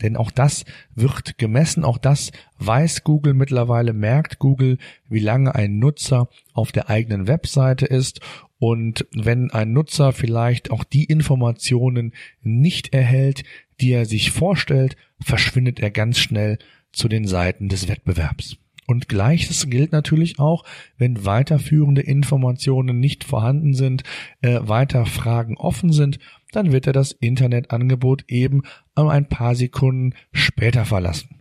Denn 0.00 0.16
auch 0.16 0.30
das 0.30 0.64
wird 0.94 1.38
gemessen, 1.38 1.84
auch 1.84 1.98
das 1.98 2.30
weiß 2.58 3.02
Google 3.02 3.34
mittlerweile, 3.34 3.92
merkt 3.92 4.38
Google, 4.38 4.78
wie 5.08 5.18
lange 5.18 5.54
ein 5.54 5.78
Nutzer 5.78 6.28
auf 6.52 6.70
der 6.70 6.88
eigenen 6.88 7.26
Webseite 7.26 7.86
ist 7.86 8.20
und 8.58 9.06
wenn 9.12 9.50
ein 9.50 9.72
Nutzer 9.72 10.12
vielleicht 10.12 10.70
auch 10.70 10.84
die 10.84 11.04
Informationen 11.04 12.12
nicht 12.42 12.94
erhält, 12.94 13.44
die 13.80 13.92
er 13.92 14.06
sich 14.06 14.30
vorstellt, 14.30 14.96
verschwindet 15.20 15.80
er 15.80 15.90
ganz 15.90 16.18
schnell 16.18 16.58
zu 16.92 17.08
den 17.08 17.26
Seiten 17.26 17.68
des 17.68 17.88
Wettbewerbs. 17.88 18.56
Und 18.86 19.08
gleiches 19.08 19.68
gilt 19.68 19.92
natürlich 19.92 20.38
auch, 20.38 20.64
wenn 20.96 21.24
weiterführende 21.24 22.02
Informationen 22.02 23.00
nicht 23.00 23.24
vorhanden 23.24 23.74
sind, 23.74 24.04
äh, 24.42 24.60
weiter 24.62 25.06
Fragen 25.06 25.56
offen 25.56 25.92
sind, 25.92 26.18
dann 26.52 26.72
wird 26.72 26.86
er 26.86 26.92
das 26.92 27.12
Internetangebot 27.12 28.24
eben 28.28 28.62
um 28.94 29.08
ein 29.08 29.28
paar 29.28 29.56
Sekunden 29.56 30.14
später 30.32 30.84
verlassen. 30.84 31.40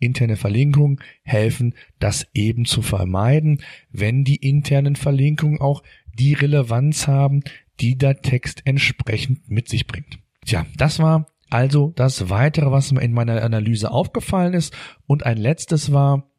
Interne 0.00 0.36
Verlinkungen 0.36 0.98
helfen, 1.22 1.74
das 1.98 2.26
eben 2.34 2.64
zu 2.64 2.82
vermeiden, 2.82 3.62
wenn 3.92 4.24
die 4.24 4.36
internen 4.36 4.96
Verlinkungen 4.96 5.60
auch 5.60 5.82
die 6.18 6.34
Relevanz 6.34 7.06
haben, 7.06 7.42
die 7.80 7.96
der 7.96 8.20
Text 8.20 8.62
entsprechend 8.64 9.50
mit 9.50 9.68
sich 9.68 9.86
bringt. 9.86 10.18
Tja, 10.44 10.66
das 10.76 10.98
war 10.98 11.26
also 11.50 11.92
das 11.96 12.30
weitere, 12.30 12.70
was 12.70 12.92
mir 12.92 13.02
in 13.02 13.12
meiner 13.12 13.42
Analyse 13.42 13.90
aufgefallen 13.90 14.54
ist. 14.54 14.74
Und 15.06 15.26
ein 15.26 15.36
letztes 15.36 15.92
war, 15.92 16.30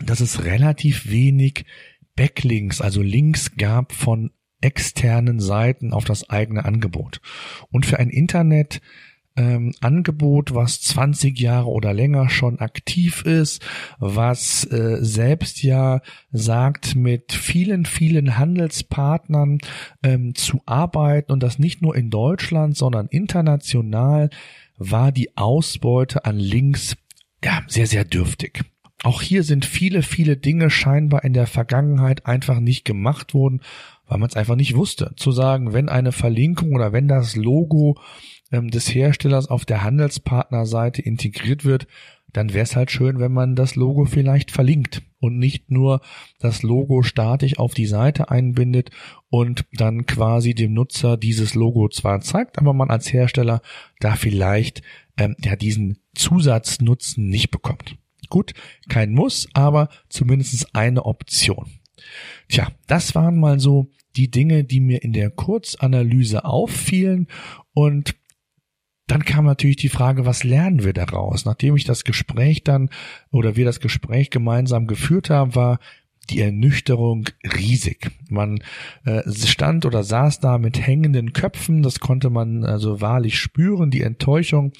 dass 0.00 0.20
es 0.20 0.44
relativ 0.44 1.10
wenig 1.10 1.64
Backlinks, 2.14 2.80
also 2.80 3.02
Links 3.02 3.56
gab 3.56 3.92
von 3.92 4.30
externen 4.60 5.40
Seiten 5.40 5.92
auf 5.92 6.04
das 6.04 6.30
eigene 6.30 6.64
Angebot. 6.64 7.20
Und 7.70 7.84
für 7.84 7.98
ein 7.98 8.10
Internet 8.10 8.80
ähm, 9.36 9.74
Angebot, 9.80 10.54
was 10.54 10.80
20 10.80 11.38
Jahre 11.38 11.68
oder 11.68 11.92
länger 11.92 12.28
schon 12.28 12.58
aktiv 12.60 13.22
ist, 13.24 13.62
was 13.98 14.64
äh, 14.64 14.98
selbst 15.00 15.62
ja 15.62 16.00
sagt, 16.32 16.94
mit 16.94 17.32
vielen, 17.32 17.84
vielen 17.84 18.38
Handelspartnern 18.38 19.58
ähm, 20.02 20.34
zu 20.34 20.60
arbeiten 20.66 21.32
und 21.32 21.42
das 21.42 21.58
nicht 21.58 21.82
nur 21.82 21.96
in 21.96 22.10
Deutschland, 22.10 22.76
sondern 22.76 23.06
international, 23.06 24.30
war 24.78 25.12
die 25.12 25.36
Ausbeute 25.36 26.24
an 26.24 26.38
Links 26.38 26.96
ja 27.44 27.62
sehr, 27.66 27.86
sehr 27.86 28.04
dürftig. 28.04 28.64
Auch 29.02 29.20
hier 29.20 29.42
sind 29.42 29.64
viele, 29.64 30.02
viele 30.02 30.36
Dinge 30.36 30.70
scheinbar 30.70 31.24
in 31.24 31.32
der 31.32 31.46
Vergangenheit 31.48 32.26
einfach 32.26 32.60
nicht 32.60 32.84
gemacht 32.84 33.34
worden, 33.34 33.60
weil 34.06 34.18
man 34.18 34.28
es 34.28 34.36
einfach 34.36 34.54
nicht 34.54 34.76
wusste. 34.76 35.12
Zu 35.16 35.32
sagen, 35.32 35.72
wenn 35.72 35.88
eine 35.88 36.12
Verlinkung 36.12 36.72
oder 36.72 36.92
wenn 36.92 37.08
das 37.08 37.34
Logo 37.34 37.98
ähm, 38.52 38.70
des 38.70 38.94
Herstellers 38.94 39.48
auf 39.48 39.64
der 39.64 39.82
Handelspartnerseite 39.82 41.02
integriert 41.02 41.64
wird, 41.64 41.86
dann 42.32 42.54
wäre 42.54 42.62
es 42.62 42.76
halt 42.76 42.90
schön, 42.90 43.18
wenn 43.18 43.32
man 43.32 43.56
das 43.56 43.74
Logo 43.74 44.04
vielleicht 44.04 44.50
verlinkt 44.50 45.02
und 45.20 45.38
nicht 45.38 45.70
nur 45.70 46.00
das 46.38 46.62
Logo 46.62 47.02
statisch 47.02 47.58
auf 47.58 47.74
die 47.74 47.86
Seite 47.86 48.30
einbindet 48.30 48.90
und 49.28 49.64
dann 49.72 50.06
quasi 50.06 50.54
dem 50.54 50.72
Nutzer 50.72 51.16
dieses 51.16 51.54
Logo 51.54 51.88
zwar 51.88 52.20
zeigt, 52.20 52.58
aber 52.58 52.72
man 52.72 52.90
als 52.90 53.12
Hersteller 53.12 53.60
da 54.00 54.14
vielleicht 54.14 54.82
ähm, 55.16 55.36
ja 55.44 55.56
diesen 55.56 55.98
Zusatznutzen 56.14 57.26
nicht 57.26 57.50
bekommt. 57.50 57.96
Gut, 58.30 58.54
kein 58.88 59.12
Muss, 59.12 59.48
aber 59.52 59.88
zumindest 60.08 60.74
eine 60.74 61.04
Option. 61.04 61.66
Tja, 62.48 62.68
das 62.86 63.14
waren 63.14 63.38
mal 63.38 63.60
so 63.60 63.90
die 64.16 64.30
Dinge, 64.30 64.64
die 64.64 64.80
mir 64.80 65.02
in 65.02 65.12
der 65.12 65.30
Kurzanalyse 65.30 66.44
auffielen 66.44 67.28
und 67.74 68.14
dann 69.06 69.24
kam 69.24 69.44
natürlich 69.44 69.76
die 69.76 69.88
Frage, 69.88 70.24
was 70.26 70.44
lernen 70.44 70.84
wir 70.84 70.92
daraus? 70.92 71.44
Nachdem 71.44 71.76
ich 71.76 71.84
das 71.84 72.04
Gespräch 72.04 72.64
dann 72.64 72.90
oder 73.30 73.56
wir 73.56 73.64
das 73.64 73.80
Gespräch 73.80 74.30
gemeinsam 74.30 74.86
geführt 74.86 75.30
haben, 75.30 75.54
war 75.54 75.78
die 76.30 76.40
Ernüchterung 76.40 77.24
riesig. 77.42 78.10
Man 78.28 78.62
äh, 79.04 79.22
stand 79.32 79.84
oder 79.84 80.04
saß 80.04 80.40
da 80.40 80.58
mit 80.58 80.84
hängenden 80.86 81.32
Köpfen, 81.32 81.82
das 81.82 82.00
konnte 82.00 82.30
man 82.30 82.64
also 82.64 83.00
wahrlich 83.00 83.38
spüren, 83.38 83.90
die 83.90 84.02
Enttäuschung. 84.02 84.72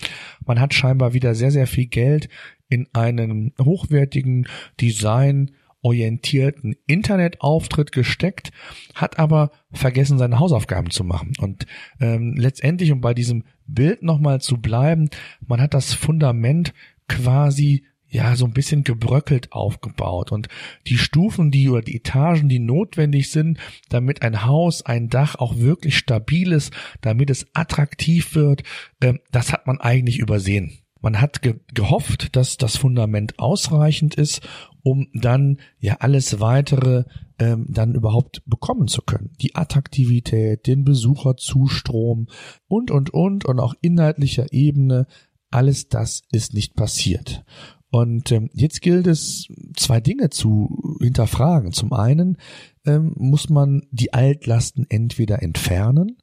Man 0.46 0.60
hat 0.60 0.72
scheinbar 0.72 1.14
wieder 1.14 1.34
sehr, 1.34 1.50
sehr 1.50 1.66
viel 1.66 1.86
Geld 1.86 2.28
in 2.68 2.86
einen 2.92 3.52
hochwertigen 3.60 4.46
Design 4.80 5.50
orientierten 5.82 6.76
Internetauftritt 6.86 7.92
gesteckt, 7.92 8.52
hat 8.94 9.18
aber 9.18 9.50
vergessen, 9.72 10.18
seine 10.18 10.38
Hausaufgaben 10.38 10.90
zu 10.90 11.04
machen. 11.04 11.32
Und 11.38 11.66
ähm, 12.00 12.34
letztendlich, 12.36 12.92
um 12.92 13.00
bei 13.00 13.14
diesem 13.14 13.44
Bild 13.66 14.02
nochmal 14.02 14.40
zu 14.40 14.58
bleiben, 14.58 15.10
man 15.46 15.60
hat 15.60 15.74
das 15.74 15.92
Fundament 15.92 16.72
quasi 17.08 17.84
ja 18.12 18.36
so 18.36 18.44
ein 18.44 18.52
bisschen 18.52 18.84
gebröckelt 18.84 19.52
aufgebaut 19.52 20.32
und 20.32 20.48
die 20.86 20.98
Stufen, 20.98 21.50
die 21.50 21.68
oder 21.68 21.80
die 21.80 21.96
Etagen, 21.96 22.48
die 22.48 22.58
notwendig 22.58 23.30
sind, 23.30 23.58
damit 23.88 24.22
ein 24.22 24.44
Haus, 24.44 24.84
ein 24.84 25.08
Dach 25.08 25.34
auch 25.36 25.56
wirklich 25.56 25.96
stabil 25.96 26.52
ist, 26.52 26.72
damit 27.00 27.30
es 27.30 27.46
attraktiv 27.54 28.34
wird, 28.34 28.62
äh, 29.00 29.14
das 29.32 29.52
hat 29.52 29.66
man 29.66 29.80
eigentlich 29.80 30.18
übersehen. 30.18 30.81
Man 31.02 31.20
hat 31.20 31.42
ge 31.42 31.56
gehofft, 31.74 32.36
dass 32.36 32.56
das 32.56 32.76
Fundament 32.76 33.38
ausreichend 33.38 34.14
ist, 34.14 34.40
um 34.82 35.08
dann 35.12 35.58
ja 35.78 35.96
alles 36.00 36.40
weitere 36.40 37.04
ähm, 37.38 37.66
dann 37.68 37.94
überhaupt 37.94 38.42
bekommen 38.46 38.88
zu 38.88 39.02
können. 39.02 39.30
Die 39.40 39.54
Attraktivität, 39.54 40.66
den 40.66 40.84
Besucherzustrom 40.84 42.28
und, 42.68 42.90
und, 42.90 43.10
und 43.10 43.44
und 43.44 43.60
auch 43.60 43.74
inhaltlicher 43.80 44.52
Ebene, 44.52 45.06
alles 45.50 45.88
das 45.88 46.22
ist 46.32 46.54
nicht 46.54 46.74
passiert. 46.74 47.44
Und 47.90 48.32
ähm, 48.32 48.48
jetzt 48.54 48.80
gilt 48.80 49.06
es, 49.06 49.48
zwei 49.76 50.00
Dinge 50.00 50.30
zu 50.30 50.96
hinterfragen. 51.02 51.72
Zum 51.72 51.92
einen 51.92 52.38
ähm, 52.86 53.12
muss 53.16 53.50
man 53.50 53.82
die 53.90 54.14
Altlasten 54.14 54.86
entweder 54.88 55.42
entfernen 55.42 56.16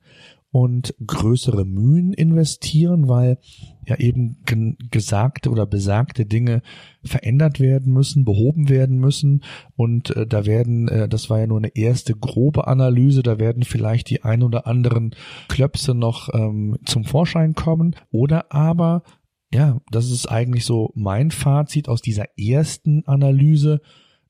und 0.52 0.96
größere 1.06 1.64
Mühen 1.64 2.12
investieren, 2.14 3.08
weil 3.08 3.38
ja 3.86 3.96
eben 3.98 4.38
gesagte 4.90 5.50
oder 5.52 5.66
besagte 5.66 6.26
Dinge 6.26 6.62
verändert 7.04 7.60
werden 7.60 7.94
müssen, 7.94 8.26
behoben 8.26 8.68
werden 8.68 8.98
müssen 8.98 9.44
und 9.76 10.16
äh, 10.16 10.26
da 10.26 10.46
werden, 10.46 10.88
äh, 10.88 11.08
das 11.08 11.30
war 11.30 11.40
ja 11.40 11.48
nur 11.48 11.60
eine 11.60 11.76
erste 11.76 12.16
grobe 12.16 12.68
Analyse, 12.68 13.22
da 13.22 13.38
werden 13.40 13.64
vielleicht 13.64 14.10
die 14.10 14.24
ein 14.24 14.42
oder 14.42 14.66
anderen 14.66 15.16
Klöpse 15.48 15.94
noch 15.94 16.30
ähm, 16.34 16.78
zum 16.86 17.04
Vorschein 17.06 17.54
kommen 17.54 17.96
oder 18.12 18.52
aber 18.52 19.04
ja, 19.52 19.82
das 19.92 20.12
ist 20.12 20.28
eigentlich 20.28 20.66
so 20.66 20.92
mein 20.96 21.32
Fazit 21.32 21.90
aus 21.90 22.02
dieser 22.02 22.26
ersten 22.38 23.04
Analyse. 23.08 23.82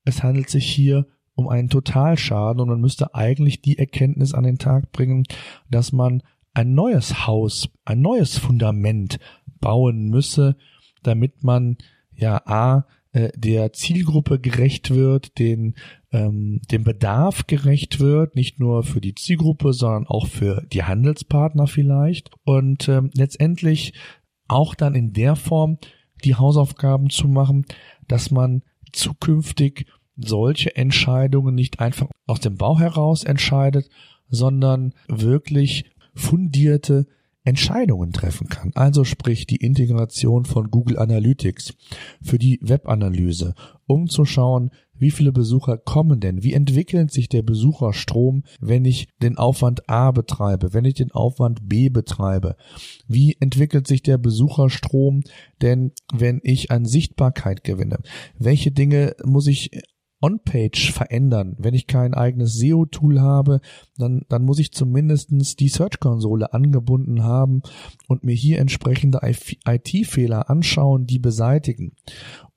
Es 0.06 0.24
handelt 0.24 0.50
sich 0.50 0.66
hier 0.66 1.08
um 1.40 1.48
einen 1.48 1.70
Totalschaden 1.70 2.62
und 2.62 2.68
man 2.68 2.82
müsste 2.82 3.16
eigentlich 3.16 3.62
die 3.62 3.80
Erkenntnis 3.80 4.34
an 4.34 4.44
den 4.44 4.58
Tag 4.58 4.92
bringen, 4.92 5.24
dass 5.72 5.92
man 5.92 6.22
ein 6.54 6.74
neues 6.74 7.26
Haus, 7.26 7.70
ein 7.86 8.02
neues 8.02 8.38
Fundament 8.38 9.20
bauen 9.60 10.10
müsse, 10.10 10.58
damit 11.02 11.44
man 11.44 11.78
ja 12.14 12.42
A 12.46 12.86
äh, 13.12 13.30
der 13.36 13.74
Zielgruppe 13.74 14.40
gerecht 14.40 14.92
wird, 14.92 15.40
den 15.40 15.76
ähm, 16.12 16.62
dem 16.70 16.84
Bedarf 16.84 17.48
gerecht 17.48 18.00
wird, 18.00 18.36
nicht 18.36 18.60
nur 18.60 18.84
für 18.84 19.02
die 19.02 19.16
Zielgruppe, 19.16 19.74
sondern 19.74 20.08
auch 20.08 20.28
für 20.28 20.66
die 20.74 20.84
Handelspartner 20.84 21.68
vielleicht. 21.68 22.32
Und 22.44 22.90
ähm, 22.90 23.12
letztendlich 23.14 23.94
auch 24.48 24.76
dann 24.76 24.96
in 24.96 25.14
der 25.14 25.36
Form 25.36 25.78
die 26.24 26.36
Hausaufgaben 26.36 27.10
zu 27.10 27.28
machen, 27.28 27.66
dass 28.08 28.32
man 28.32 28.64
zukünftig 28.92 29.86
solche 30.20 30.76
Entscheidungen 30.76 31.56
nicht 31.56 31.80
einfach 31.80 32.08
aus 32.28 32.40
dem 32.40 32.56
Bau 32.56 32.78
heraus 32.80 33.24
entscheidet, 33.24 33.90
sondern 34.30 34.94
wirklich 35.08 35.86
fundierte 36.14 37.08
Entscheidungen 37.44 38.12
treffen 38.12 38.48
kann. 38.48 38.72
Also 38.76 39.04
sprich 39.04 39.48
die 39.48 39.56
Integration 39.56 40.46
von 40.46 40.70
Google 40.70 41.00
Analytics 41.00 41.74
für 42.22 42.38
die 42.38 42.60
Webanalyse, 42.62 43.56
um 43.88 44.08
zu 44.08 44.26
schauen, 44.26 44.72
wie 45.00 45.12
viele 45.12 45.32
Besucher 45.32 45.78
kommen 45.78 46.20
denn? 46.20 46.44
Wie 46.44 46.54
entwickelt 46.54 47.10
sich 47.12 47.30
der 47.30 47.42
Besucherstrom, 47.42 48.44
wenn 48.60 48.84
ich 48.84 49.08
den 49.22 49.38
Aufwand 49.38 49.90
A 49.90 50.12
betreibe, 50.12 50.74
wenn 50.74 50.84
ich 50.84 50.96
den 50.96 51.12
Aufwand 51.12 51.70
B 51.70 51.90
betreibe? 51.90 52.58
Wie 53.08 53.38
entwickelt 53.40 53.88
sich 53.88 54.04
der 54.04 54.18
Besucherstrom 54.18 55.24
denn, 55.62 55.94
wenn 56.14 56.42
ich 56.44 56.70
an 56.70 56.84
Sichtbarkeit 56.84 57.64
gewinne? 57.64 58.00
Welche 58.38 58.72
Dinge 58.72 59.16
muss 59.24 59.48
ich 59.48 59.72
On-Page 60.22 60.92
verändern. 60.92 61.56
Wenn 61.58 61.74
ich 61.74 61.88
kein 61.88 62.14
eigenes 62.14 62.56
SEO-Tool 62.56 63.22
habe, 63.22 63.62
dann, 63.98 64.26
dann 64.30 64.44
muss 64.44 64.60
ich 64.60 64.72
zumindestens 64.72 65.56
die 65.56 65.70
Search-Konsole 65.70 66.54
angebunden 66.54 67.24
haben 67.24 67.62
und 68.08 68.24
mir 68.24 68.36
hier 68.36 68.60
entsprechende 68.60 69.22
IT-Fehler 69.24 70.50
anschauen, 70.50 71.06
die 71.06 71.20
beseitigen. 71.20 71.94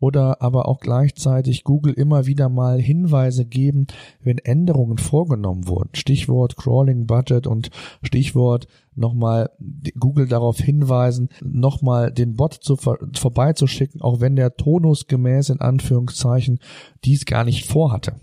Oder 0.02 0.42
aber 0.42 0.66
auch 0.66 0.80
gleichzeitig 0.80 1.62
Google 1.62 1.92
immer 1.92 2.26
wieder 2.26 2.48
mal 2.48 2.80
Hinweise 2.80 3.44
geben, 3.44 3.86
wenn 4.20 4.38
Änderungen 4.38 4.98
vorgenommen 4.98 5.68
wurden. 5.68 5.90
Stichwort 5.94 6.56
Crawling 6.56 7.06
Budget 7.06 7.46
und 7.46 7.70
Stichwort 8.02 8.66
nochmal 8.96 9.50
Google 9.96 10.26
darauf 10.26 10.58
hinweisen, 10.58 11.28
nochmal 11.40 12.10
den 12.10 12.34
Bot 12.34 12.54
zu, 12.54 12.74
vorbeizuschicken, 12.74 14.02
auch 14.02 14.20
wenn 14.20 14.34
der 14.34 14.56
Tonus 14.56 15.06
gemäß 15.06 15.50
in 15.50 15.60
Anführungszeichen 15.60 16.58
dies 17.04 17.24
gar 17.24 17.44
nicht 17.44 17.64
vorhatte. 17.66 18.16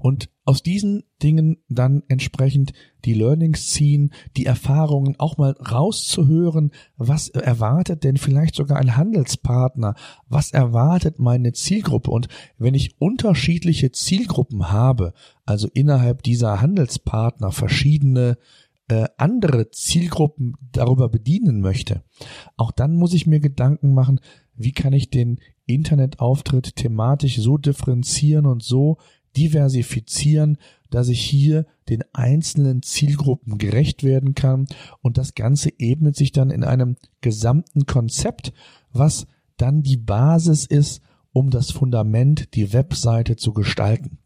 Und 0.00 0.30
aus 0.44 0.62
diesen 0.62 1.04
Dingen 1.22 1.58
dann 1.68 2.02
entsprechend 2.08 2.72
die 3.04 3.14
Learnings 3.14 3.68
ziehen, 3.68 4.12
die 4.36 4.46
Erfahrungen 4.46 5.14
auch 5.18 5.38
mal 5.38 5.52
rauszuhören, 5.52 6.72
was 6.96 7.28
erwartet 7.28 8.04
denn 8.04 8.16
vielleicht 8.16 8.54
sogar 8.54 8.78
ein 8.78 8.96
Handelspartner, 8.96 9.94
was 10.28 10.50
erwartet 10.50 11.18
meine 11.18 11.52
Zielgruppe? 11.52 12.10
Und 12.10 12.28
wenn 12.58 12.74
ich 12.74 13.00
unterschiedliche 13.00 13.92
Zielgruppen 13.92 14.70
habe, 14.70 15.12
also 15.44 15.68
innerhalb 15.72 16.22
dieser 16.22 16.60
Handelspartner 16.60 17.52
verschiedene 17.52 18.38
äh, 18.88 19.06
andere 19.18 19.70
Zielgruppen 19.70 20.56
darüber 20.72 21.08
bedienen 21.08 21.60
möchte, 21.60 22.02
auch 22.56 22.72
dann 22.72 22.96
muss 22.96 23.14
ich 23.14 23.26
mir 23.26 23.40
Gedanken 23.40 23.94
machen, 23.94 24.20
wie 24.56 24.72
kann 24.72 24.92
ich 24.92 25.10
den 25.10 25.38
Internetauftritt 25.66 26.76
thematisch 26.76 27.38
so 27.38 27.56
differenzieren 27.56 28.46
und 28.46 28.62
so 28.62 28.98
diversifizieren, 29.36 30.58
dass 30.90 31.08
ich 31.08 31.20
hier 31.20 31.66
den 31.88 32.04
einzelnen 32.12 32.82
Zielgruppen 32.82 33.58
gerecht 33.58 34.04
werden 34.04 34.34
kann 34.34 34.66
und 35.02 35.18
das 35.18 35.34
Ganze 35.34 35.70
ebnet 35.78 36.16
sich 36.16 36.32
dann 36.32 36.50
in 36.50 36.64
einem 36.64 36.96
gesamten 37.20 37.86
Konzept, 37.86 38.52
was 38.92 39.26
dann 39.56 39.82
die 39.82 39.96
Basis 39.96 40.66
ist, 40.66 41.02
um 41.32 41.50
das 41.50 41.70
Fundament, 41.70 42.54
die 42.54 42.72
Webseite 42.72 43.36
zu 43.36 43.52
gestalten. 43.52 44.18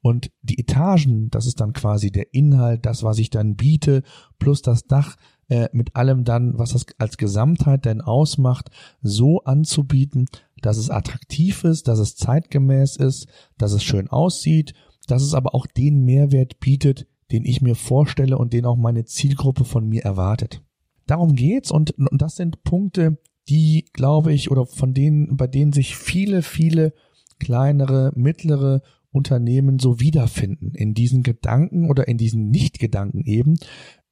Und 0.00 0.30
die 0.42 0.58
Etagen, 0.58 1.30
das 1.30 1.46
ist 1.46 1.60
dann 1.60 1.72
quasi 1.72 2.10
der 2.10 2.34
Inhalt, 2.34 2.84
das, 2.84 3.02
was 3.02 3.18
ich 3.18 3.30
dann 3.30 3.54
biete, 3.56 4.02
plus 4.38 4.60
das 4.60 4.86
Dach 4.86 5.16
äh, 5.48 5.68
mit 5.72 5.96
allem 5.96 6.24
dann, 6.24 6.58
was 6.58 6.72
das 6.72 6.86
als 6.98 7.16
Gesamtheit 7.16 7.84
denn 7.84 8.00
ausmacht, 8.00 8.70
so 9.02 9.44
anzubieten, 9.44 10.26
dass 10.62 10.78
es 10.78 10.90
attraktiv 10.90 11.64
ist, 11.64 11.88
dass 11.88 11.98
es 11.98 12.16
zeitgemäß 12.16 12.96
ist, 12.96 13.26
dass 13.58 13.72
es 13.72 13.84
schön 13.84 14.08
aussieht, 14.08 14.72
dass 15.06 15.22
es 15.22 15.34
aber 15.34 15.54
auch 15.54 15.66
den 15.66 16.04
Mehrwert 16.04 16.60
bietet, 16.60 17.06
den 17.30 17.44
ich 17.44 17.60
mir 17.60 17.74
vorstelle 17.74 18.38
und 18.38 18.52
den 18.52 18.64
auch 18.64 18.76
meine 18.76 19.04
Zielgruppe 19.04 19.64
von 19.64 19.88
mir 19.88 20.02
erwartet. 20.02 20.62
Darum 21.06 21.34
geht's 21.34 21.70
und, 21.70 21.90
und 21.92 22.22
das 22.22 22.36
sind 22.36 22.62
Punkte, 22.62 23.18
die, 23.48 23.86
glaube 23.92 24.32
ich, 24.32 24.50
oder 24.50 24.66
von 24.66 24.94
denen, 24.94 25.36
bei 25.36 25.46
denen 25.46 25.72
sich 25.72 25.96
viele, 25.96 26.42
viele 26.42 26.94
kleinere, 27.38 28.12
mittlere 28.14 28.82
Unternehmen 29.10 29.78
so 29.78 30.00
wiederfinden 30.00 30.74
in 30.74 30.94
diesen 30.94 31.22
Gedanken 31.22 31.90
oder 31.90 32.08
in 32.08 32.18
diesen 32.18 32.50
Nicht-Gedanken 32.50 33.24
eben, 33.24 33.58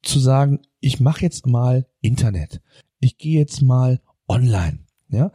zu 0.03 0.19
sagen, 0.19 0.61
ich 0.81 1.01
mache 1.01 1.23
jetzt 1.23 1.47
mal 1.47 1.87
Internet, 2.01 2.61
ich 2.99 3.19
gehe 3.19 3.39
jetzt 3.39 3.63
mal 3.63 4.01
online, 4.29 4.81
ja, 5.09 5.33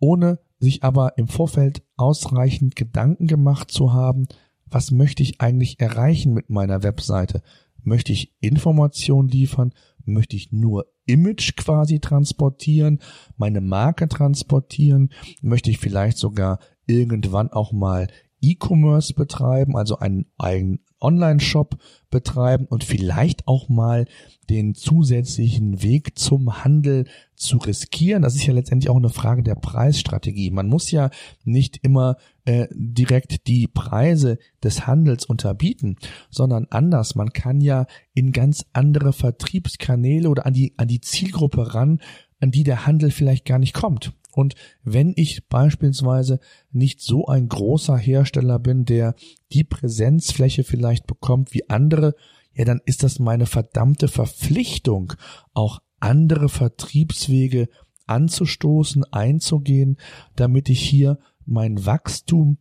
ohne 0.00 0.40
sich 0.58 0.82
aber 0.82 1.16
im 1.18 1.28
Vorfeld 1.28 1.82
ausreichend 1.96 2.76
Gedanken 2.76 3.26
gemacht 3.26 3.70
zu 3.70 3.92
haben, 3.92 4.26
was 4.66 4.90
möchte 4.90 5.22
ich 5.22 5.40
eigentlich 5.40 5.80
erreichen 5.80 6.34
mit 6.34 6.50
meiner 6.50 6.82
Webseite? 6.82 7.42
Möchte 7.82 8.12
ich 8.12 8.34
Information 8.40 9.28
liefern? 9.28 9.72
Möchte 10.04 10.36
ich 10.36 10.52
nur 10.52 10.86
Image 11.06 11.56
quasi 11.56 12.00
transportieren, 12.00 13.00
meine 13.36 13.60
Marke 13.60 14.08
transportieren? 14.08 15.10
Möchte 15.40 15.70
ich 15.70 15.78
vielleicht 15.78 16.18
sogar 16.18 16.58
irgendwann 16.86 17.50
auch 17.50 17.72
mal 17.72 18.08
E-Commerce 18.40 19.14
betreiben, 19.14 19.76
also 19.76 19.98
einen 19.98 20.26
eigenen 20.38 20.80
Online-Shop 21.00 21.76
betreiben 22.10 22.66
und 22.66 22.84
vielleicht 22.84 23.46
auch 23.46 23.68
mal 23.68 24.06
den 24.48 24.74
zusätzlichen 24.74 25.82
Weg 25.82 26.18
zum 26.18 26.64
Handel 26.64 27.06
zu 27.34 27.58
riskieren. 27.58 28.22
Das 28.22 28.34
ist 28.34 28.46
ja 28.46 28.54
letztendlich 28.54 28.90
auch 28.90 28.96
eine 28.96 29.10
Frage 29.10 29.42
der 29.42 29.54
Preisstrategie. 29.54 30.50
Man 30.50 30.68
muss 30.68 30.90
ja 30.90 31.10
nicht 31.44 31.78
immer 31.82 32.16
äh, 32.44 32.66
direkt 32.72 33.46
die 33.46 33.66
Preise 33.66 34.38
des 34.62 34.86
Handels 34.86 35.26
unterbieten, 35.26 35.96
sondern 36.30 36.66
anders. 36.70 37.14
Man 37.14 37.32
kann 37.32 37.60
ja 37.60 37.86
in 38.14 38.32
ganz 38.32 38.64
andere 38.72 39.12
Vertriebskanäle 39.12 40.28
oder 40.28 40.46
an 40.46 40.54
die, 40.54 40.74
an 40.78 40.88
die 40.88 41.00
Zielgruppe 41.00 41.74
ran, 41.74 42.00
an 42.40 42.50
die 42.50 42.64
der 42.64 42.86
Handel 42.86 43.10
vielleicht 43.10 43.44
gar 43.44 43.58
nicht 43.58 43.74
kommt. 43.74 44.12
Und 44.32 44.54
wenn 44.82 45.12
ich 45.16 45.48
beispielsweise 45.48 46.38
nicht 46.70 47.00
so 47.00 47.26
ein 47.26 47.48
großer 47.48 47.96
Hersteller 47.96 48.58
bin, 48.58 48.84
der 48.84 49.14
die 49.52 49.64
Präsenzfläche 49.64 50.64
vielleicht 50.64 51.06
bekommt 51.06 51.54
wie 51.54 51.68
andere, 51.68 52.14
ja, 52.54 52.64
dann 52.64 52.80
ist 52.84 53.02
das 53.02 53.18
meine 53.18 53.46
verdammte 53.46 54.08
Verpflichtung, 54.08 55.14
auch 55.54 55.80
andere 56.00 56.48
Vertriebswege 56.48 57.68
anzustoßen, 58.06 59.04
einzugehen, 59.12 59.98
damit 60.36 60.68
ich 60.68 60.80
hier 60.80 61.18
mein 61.44 61.84
Wachstum 61.86 62.58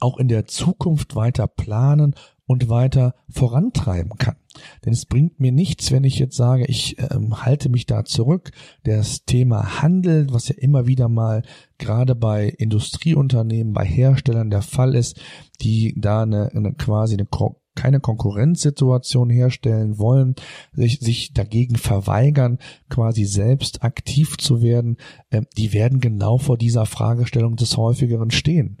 auch 0.00 0.18
in 0.18 0.28
der 0.28 0.46
Zukunft 0.46 1.14
weiter 1.14 1.46
planen 1.46 2.14
und 2.46 2.68
weiter 2.68 3.14
vorantreiben 3.28 4.16
kann. 4.18 4.36
Denn 4.84 4.92
es 4.92 5.06
bringt 5.06 5.40
mir 5.40 5.52
nichts, 5.52 5.90
wenn 5.90 6.04
ich 6.04 6.18
jetzt 6.18 6.36
sage, 6.36 6.66
ich 6.66 6.96
ähm, 6.98 7.44
halte 7.44 7.68
mich 7.68 7.86
da 7.86 8.04
zurück. 8.04 8.50
Das 8.84 9.24
Thema 9.24 9.82
Handel, 9.82 10.26
was 10.30 10.48
ja 10.48 10.54
immer 10.58 10.86
wieder 10.86 11.08
mal 11.08 11.42
gerade 11.78 12.14
bei 12.14 12.48
Industrieunternehmen, 12.48 13.72
bei 13.72 13.84
Herstellern 13.84 14.50
der 14.50 14.62
Fall 14.62 14.94
ist, 14.94 15.20
die 15.60 15.94
da 15.96 16.22
eine, 16.22 16.50
eine 16.54 16.74
quasi 16.74 17.14
eine 17.14 17.26
keine 17.74 18.00
Konkurrenzsituation 18.00 19.30
herstellen 19.30 19.98
wollen, 19.98 20.34
sich, 20.72 21.00
sich 21.00 21.32
dagegen 21.32 21.76
verweigern, 21.76 22.58
quasi 22.88 23.24
selbst 23.24 23.82
aktiv 23.82 24.36
zu 24.38 24.62
werden, 24.62 24.96
äh, 25.30 25.42
die 25.56 25.72
werden 25.72 26.00
genau 26.00 26.38
vor 26.38 26.56
dieser 26.56 26.86
Fragestellung 26.86 27.56
des 27.56 27.76
häufigeren 27.76 28.30
stehen. 28.30 28.78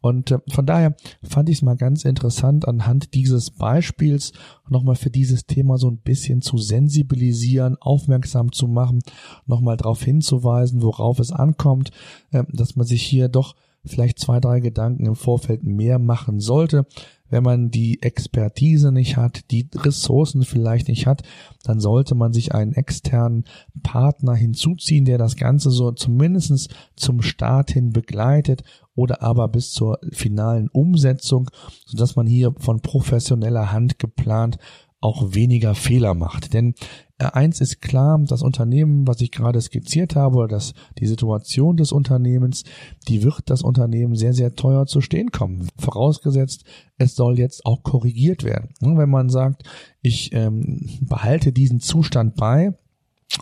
Und 0.00 0.30
äh, 0.30 0.38
von 0.48 0.66
daher 0.66 0.94
fand 1.22 1.48
ich 1.48 1.58
es 1.58 1.62
mal 1.62 1.76
ganz 1.76 2.04
interessant, 2.04 2.68
anhand 2.68 3.14
dieses 3.14 3.50
Beispiels 3.50 4.32
nochmal 4.68 4.96
für 4.96 5.10
dieses 5.10 5.46
Thema 5.46 5.78
so 5.78 5.90
ein 5.90 5.98
bisschen 5.98 6.42
zu 6.42 6.58
sensibilisieren, 6.58 7.76
aufmerksam 7.80 8.52
zu 8.52 8.68
machen, 8.68 9.00
nochmal 9.46 9.76
darauf 9.76 10.02
hinzuweisen, 10.02 10.82
worauf 10.82 11.18
es 11.18 11.32
ankommt, 11.32 11.90
äh, 12.32 12.44
dass 12.52 12.76
man 12.76 12.86
sich 12.86 13.02
hier 13.02 13.28
doch 13.28 13.54
vielleicht 13.86 14.18
zwei, 14.18 14.40
drei 14.40 14.60
Gedanken 14.60 15.06
im 15.06 15.16
Vorfeld 15.16 15.64
mehr 15.64 15.98
machen 15.98 16.40
sollte. 16.40 16.86
Wenn 17.34 17.42
man 17.42 17.72
die 17.72 18.00
Expertise 18.00 18.92
nicht 18.92 19.16
hat, 19.16 19.50
die 19.50 19.68
Ressourcen 19.74 20.44
vielleicht 20.44 20.86
nicht 20.86 21.08
hat, 21.08 21.24
dann 21.64 21.80
sollte 21.80 22.14
man 22.14 22.32
sich 22.32 22.54
einen 22.54 22.74
externen 22.74 23.42
Partner 23.82 24.36
hinzuziehen, 24.36 25.04
der 25.04 25.18
das 25.18 25.34
Ganze 25.34 25.72
so 25.72 25.90
zumindestens 25.90 26.68
zum 26.94 27.22
Start 27.22 27.72
hin 27.72 27.90
begleitet 27.90 28.62
oder 28.94 29.20
aber 29.20 29.48
bis 29.48 29.72
zur 29.72 29.98
finalen 30.12 30.68
Umsetzung, 30.68 31.50
sodass 31.86 32.14
man 32.14 32.28
hier 32.28 32.54
von 32.56 32.78
professioneller 32.78 33.72
Hand 33.72 33.98
geplant 33.98 34.58
auch 35.04 35.34
weniger 35.34 35.74
Fehler 35.74 36.14
macht. 36.14 36.54
Denn 36.54 36.74
eins 37.18 37.60
ist 37.60 37.80
klar, 37.80 38.18
das 38.26 38.42
Unternehmen, 38.42 39.06
was 39.06 39.20
ich 39.20 39.30
gerade 39.30 39.60
skizziert 39.60 40.16
habe, 40.16 40.36
oder 40.36 40.48
das, 40.48 40.72
die 40.98 41.06
Situation 41.06 41.76
des 41.76 41.92
Unternehmens, 41.92 42.64
die 43.06 43.22
wird 43.22 43.42
das 43.46 43.62
Unternehmen 43.62 44.14
sehr, 44.16 44.32
sehr 44.32 44.54
teuer 44.54 44.86
zu 44.86 45.00
stehen 45.00 45.30
kommen. 45.30 45.68
Vorausgesetzt, 45.78 46.64
es 46.96 47.14
soll 47.14 47.38
jetzt 47.38 47.66
auch 47.66 47.82
korrigiert 47.82 48.44
werden. 48.44 48.70
Wenn 48.80 49.10
man 49.10 49.28
sagt, 49.28 49.62
ich 50.00 50.32
ähm, 50.32 50.88
behalte 51.02 51.52
diesen 51.52 51.80
Zustand 51.80 52.36
bei, 52.36 52.74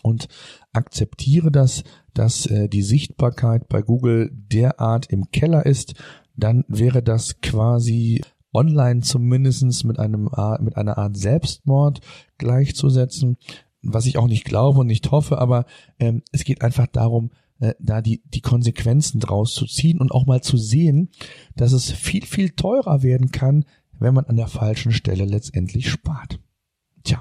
und 0.02 0.28
akzeptiere 0.72 1.50
das, 1.50 1.84
dass 2.14 2.46
äh, 2.46 2.68
die 2.68 2.82
Sichtbarkeit 2.82 3.68
bei 3.68 3.82
Google 3.82 4.30
derart 4.32 5.06
im 5.10 5.30
Keller 5.32 5.66
ist, 5.66 5.94
dann 6.34 6.64
wäre 6.66 7.02
das 7.02 7.40
quasi 7.42 8.22
online 8.52 9.00
zumindestens 9.00 9.84
mit 9.84 9.98
einem 9.98 10.30
mit 10.60 10.76
einer 10.76 10.98
Art 10.98 11.16
Selbstmord 11.16 12.00
gleichzusetzen, 12.38 13.36
was 13.82 14.06
ich 14.06 14.18
auch 14.18 14.28
nicht 14.28 14.44
glaube 14.44 14.80
und 14.80 14.86
nicht 14.86 15.10
hoffe, 15.10 15.38
aber 15.38 15.66
ähm, 15.98 16.22
es 16.32 16.44
geht 16.44 16.62
einfach 16.62 16.86
darum, 16.86 17.30
äh, 17.60 17.74
da 17.78 18.02
die, 18.02 18.22
die 18.24 18.40
Konsequenzen 18.40 19.20
draus 19.20 19.54
zu 19.54 19.66
ziehen 19.66 20.00
und 20.00 20.12
auch 20.12 20.26
mal 20.26 20.42
zu 20.42 20.56
sehen, 20.56 21.10
dass 21.56 21.72
es 21.72 21.90
viel, 21.90 22.24
viel 22.24 22.50
teurer 22.50 23.02
werden 23.02 23.30
kann, 23.30 23.64
wenn 23.98 24.14
man 24.14 24.26
an 24.26 24.36
der 24.36 24.48
falschen 24.48 24.92
Stelle 24.92 25.24
letztendlich 25.24 25.88
spart. 25.88 26.40
Tja, 27.04 27.20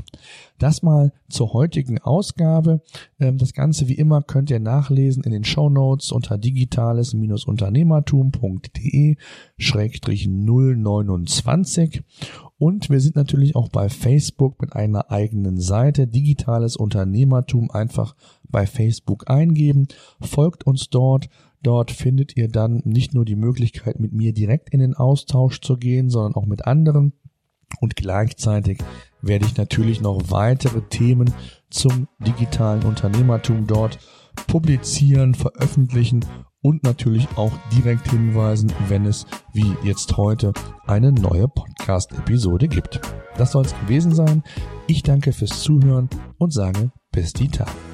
das 0.59 0.83
mal 0.83 1.11
zur 1.29 1.53
heutigen 1.53 1.99
Ausgabe. 1.99 2.81
Ähm, 3.19 3.37
das 3.37 3.53
Ganze 3.53 3.87
wie 3.87 3.95
immer 3.95 4.21
könnt 4.21 4.49
ihr 4.49 4.59
nachlesen 4.59 5.23
in 5.23 5.31
den 5.31 5.43
Show 5.43 5.69
Notes 5.69 6.11
unter 6.11 6.37
digitales-unternehmertum.de 6.37 9.15
schrägstrich 9.57 10.27
029 10.27 12.03
und 12.61 12.91
wir 12.91 12.99
sind 12.99 13.15
natürlich 13.15 13.55
auch 13.55 13.69
bei 13.69 13.89
Facebook 13.89 14.61
mit 14.61 14.75
einer 14.75 15.09
eigenen 15.09 15.59
Seite 15.59 16.05
Digitales 16.05 16.75
Unternehmertum 16.75 17.71
einfach 17.71 18.15
bei 18.49 18.67
Facebook 18.67 19.31
eingeben. 19.31 19.87
Folgt 20.19 20.67
uns 20.67 20.91
dort. 20.91 21.27
Dort 21.63 21.89
findet 21.89 22.37
ihr 22.37 22.49
dann 22.49 22.83
nicht 22.85 23.15
nur 23.15 23.25
die 23.25 23.35
Möglichkeit, 23.35 23.99
mit 23.99 24.13
mir 24.13 24.31
direkt 24.31 24.69
in 24.69 24.79
den 24.79 24.93
Austausch 24.93 25.59
zu 25.61 25.75
gehen, 25.75 26.11
sondern 26.11 26.35
auch 26.35 26.45
mit 26.45 26.67
anderen. 26.67 27.13
Und 27.79 27.95
gleichzeitig 27.95 28.79
werde 29.21 29.45
ich 29.45 29.57
natürlich 29.57 30.01
noch 30.01 30.19
weitere 30.29 30.81
Themen 30.81 31.33
zum 31.69 32.07
digitalen 32.19 32.83
Unternehmertum 32.83 33.67
dort 33.67 33.99
publizieren, 34.47 35.33
veröffentlichen 35.35 36.25
und 36.61 36.83
natürlich 36.83 37.27
auch 37.37 37.51
direkt 37.75 38.09
hinweisen, 38.09 38.71
wenn 38.87 39.05
es 39.05 39.25
wie 39.53 39.75
jetzt 39.83 40.15
heute 40.17 40.53
eine 40.85 41.11
neue 41.11 41.47
Podcast-Episode 41.47 42.67
gibt. 42.67 43.01
Das 43.37 43.53
soll 43.53 43.65
es 43.65 43.79
gewesen 43.81 44.13
sein. 44.13 44.43
Ich 44.87 45.03
danke 45.03 45.33
fürs 45.33 45.61
Zuhören 45.61 46.09
und 46.37 46.53
sage 46.53 46.91
bis 47.11 47.33
die 47.33 47.49
Tage. 47.49 47.90